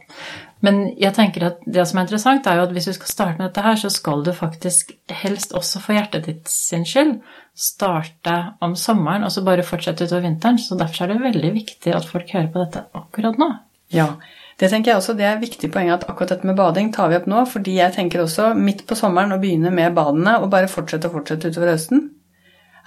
Men 0.65 0.81
jeg 0.99 1.15
tenker 1.15 1.45
at 1.47 1.61
det 1.69 1.85
som 1.87 1.99
er 1.99 2.07
interessant, 2.07 2.47
er 2.49 2.57
jo 2.59 2.65
at 2.65 2.73
hvis 2.75 2.89
du 2.89 2.95
skal 2.97 3.11
starte 3.13 3.39
med 3.39 3.47
dette 3.47 3.63
her, 3.63 3.77
så 3.79 3.91
skal 3.93 4.25
du 4.25 4.33
faktisk 4.35 4.91
helst 5.21 5.53
også 5.55 5.79
for 5.83 5.95
hjertet 5.95 6.27
ditt 6.27 6.51
sin 6.51 6.83
skyld 6.87 7.19
starte 7.59 8.35
om 8.63 8.75
sommeren, 8.79 9.25
og 9.27 9.31
så 9.35 9.43
bare 9.45 9.65
fortsette 9.67 10.07
utover 10.07 10.25
vinteren. 10.27 10.59
Så 10.59 10.77
derfor 10.79 11.05
er 11.05 11.13
det 11.13 11.23
veldig 11.29 11.53
viktig 11.55 11.95
at 11.95 12.07
folk 12.07 12.31
hører 12.35 12.51
på 12.51 12.63
dette 12.63 12.85
akkurat 12.97 13.39
nå. 13.39 13.49
Ja, 13.95 14.13
det 14.59 14.67
tenker 14.67 14.91
jeg 14.91 14.99
også. 14.99 15.15
Det 15.15 15.25
er 15.27 15.41
viktig 15.41 15.69
poeng 15.71 15.91
at 15.93 16.03
akkurat 16.09 16.33
dette 16.33 16.47
med 16.47 16.57
bading 16.59 16.91
tar 16.95 17.11
vi 17.11 17.17
opp 17.19 17.27
nå, 17.31 17.45
fordi 17.47 17.77
jeg 17.77 17.95
tenker 17.95 18.25
også 18.25 18.51
midt 18.59 18.85
på 18.89 18.97
sommeren 18.99 19.31
å 19.31 19.39
begynne 19.41 19.71
med 19.71 19.95
badene 19.95 20.37
og 20.41 20.49
bare 20.51 20.71
fortsette 20.71 21.07
og 21.07 21.19
fortsette 21.19 21.53
utover 21.53 21.73
høsten 21.75 22.09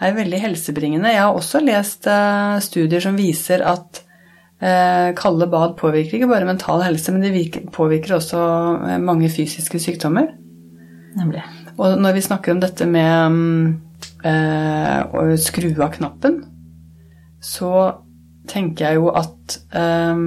er 0.02 0.16
veldig 0.16 0.40
helsebringende. 0.42 1.12
Jeg 1.12 1.22
har 1.22 1.36
også 1.36 1.62
lest 1.62 2.08
eh, 2.10 2.56
studier 2.64 3.02
som 3.04 3.18
viser 3.18 3.64
at 3.66 4.02
eh, 4.62 5.12
kalde 5.18 5.48
bad 5.52 5.76
påvirker 5.78 6.18
ikke 6.18 6.30
bare 6.30 6.48
mental 6.48 6.82
helse, 6.84 7.14
men 7.14 7.24
det 7.24 7.64
påvirker 7.74 8.16
også 8.18 8.42
eh, 8.88 9.00
mange 9.02 9.30
fysiske 9.32 9.80
sykdommer. 9.82 10.32
Nemlig. 11.18 11.44
Og 11.78 11.98
når 12.00 12.16
vi 12.16 12.24
snakker 12.24 12.54
om 12.54 12.62
dette 12.62 12.88
med 12.88 13.36
eh, 14.28 14.98
å 15.06 15.26
skru 15.40 15.70
av 15.78 15.92
knappen, 15.96 16.42
så 17.42 17.72
tenker 18.50 18.88
jeg 18.88 19.00
jo 19.00 19.10
at 19.14 19.58
eh, 19.76 20.24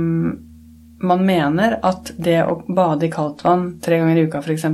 man 1.01 1.25
mener 1.25 1.79
at 1.83 2.11
det 2.17 2.43
å 2.45 2.63
bade 2.67 3.05
i 3.07 3.11
kaldt 3.11 3.43
vann 3.45 3.79
tre 3.83 3.97
ganger 4.01 4.17
i 4.17 4.21
uka 4.27 4.37
f.eks. 4.43 4.65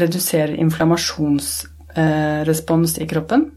reduserer 0.00 0.60
inflammasjonsrespons 0.62 2.98
i 2.98 3.06
kroppen. 3.10 3.50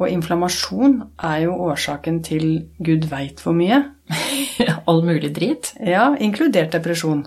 Og 0.00 0.08
inflammasjon 0.10 1.02
er 1.22 1.38
jo 1.44 1.52
årsaken 1.68 2.22
til 2.26 2.44
gud 2.82 3.04
veit 3.10 3.40
hvor 3.44 3.54
mye. 3.56 3.84
All 4.88 5.02
mulig 5.06 5.34
drit. 5.36 5.72
Ja, 5.78 6.16
inkludert 6.18 6.72
depresjon. 6.74 7.26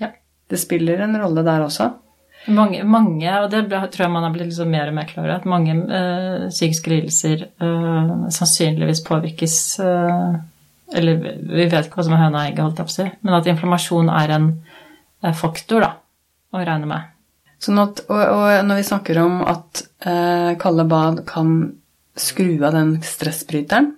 Ja. 0.00 0.08
Det 0.48 0.58
spiller 0.60 0.98
en 1.04 1.18
rolle 1.18 1.42
der 1.46 1.60
også. 1.66 1.86
Mange, 2.48 2.84
mange, 2.86 3.32
og 3.42 3.50
det 3.50 3.64
tror 3.68 4.04
jeg 4.04 4.14
man 4.14 4.24
har 4.24 4.32
blitt 4.32 4.48
liksom 4.52 4.70
mer 4.72 4.88
og 4.88 4.94
mer 4.96 5.08
klar 5.08 5.24
over, 5.24 5.34
at 5.40 5.48
mange 5.48 5.72
øh, 5.74 6.48
psykiske 6.48 6.90
lidelser 6.92 7.38
øh, 7.60 8.08
sannsynligvis 8.32 9.02
påvirkes 9.04 9.56
eh, 9.84 10.34
Eller 10.96 11.18
vi 11.20 11.66
vet 11.66 11.86
ikke 11.86 12.00
hva 12.00 12.06
som 12.06 12.16
er 12.16 12.22
høna 12.22 12.40
og 12.40 12.46
egget, 12.46 12.62
holdt 12.64 12.80
jeg 12.80 12.88
på 12.88 12.94
å 12.94 12.96
si, 12.96 13.06
men 13.26 13.36
at 13.36 13.48
inflammasjon 13.50 14.08
er 14.14 14.32
en 14.38 14.48
eh, 15.22 15.34
faktor 15.36 15.84
da, 15.84 15.90
å 16.54 16.62
regne 16.62 16.88
med. 16.88 17.10
Sånn 17.60 17.80
at, 17.82 18.04
og, 18.06 18.22
og 18.22 18.64
når 18.64 18.80
vi 18.80 18.86
snakker 18.88 19.20
om 19.20 19.42
at 19.50 19.82
eh, 20.06 20.54
kalde 20.62 20.86
bad 20.88 21.24
kan 21.28 21.54
skru 22.18 22.56
av 22.64 22.74
den 22.76 22.96
stressbryteren, 23.04 23.92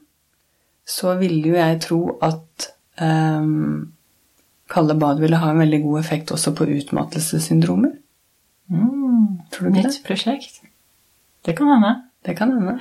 så 0.91 1.15
ville 1.21 1.53
jo 1.53 1.59
jeg 1.61 1.79
tro 1.85 2.01
at 2.27 2.71
eh, 2.99 3.51
kalde 4.71 4.97
bad 4.99 5.23
ville 5.23 5.39
ha 5.43 5.53
en 5.53 5.63
veldig 5.63 5.83
god 5.85 6.01
effekt 6.03 6.35
også 6.35 6.55
på 6.59 6.67
utmattelsessyndromer. 6.79 7.95
Tror 8.71 9.67
du 9.67 9.71
ikke 9.71 9.83
det? 9.83 9.87
Nytt 9.91 10.03
prosjekt. 10.07 10.61
Det 11.47 11.57
kan 11.59 11.71
hende. 11.73 11.95
Det 12.27 12.37
kan 12.39 12.53
hende. 12.55 12.77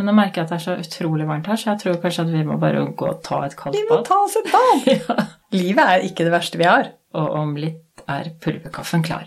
Men 0.00 0.08
nå 0.08 0.12
merker 0.16 0.40
jeg 0.40 0.46
at 0.46 0.52
det 0.54 0.56
er 0.56 0.62
så 0.64 0.74
utrolig 0.80 1.26
varmt 1.28 1.48
her, 1.50 1.58
så 1.60 1.74
jeg 1.74 1.80
tror 1.82 1.98
kanskje 2.00 2.22
at 2.24 2.30
vi 2.32 2.44
må 2.48 2.54
bare 2.56 2.86
gå 2.96 3.08
og 3.10 3.18
ta 3.26 3.42
et 3.44 3.52
kaldt 3.52 3.76
bad. 3.76 3.82
Vi 3.82 3.88
må 3.90 3.98
ta 4.06 4.16
oss 4.24 4.38
et 4.40 4.46
bad! 4.48 4.86
Ja. 5.10 5.26
Livet 5.52 5.82
er 5.92 6.04
ikke 6.06 6.24
det 6.24 6.32
verste 6.32 6.56
vi 6.56 6.64
har. 6.64 6.88
Og 7.20 7.34
om 7.36 7.52
litt 7.58 8.00
er 8.08 8.30
pulverkaffen 8.40 9.04
klar. 9.04 9.26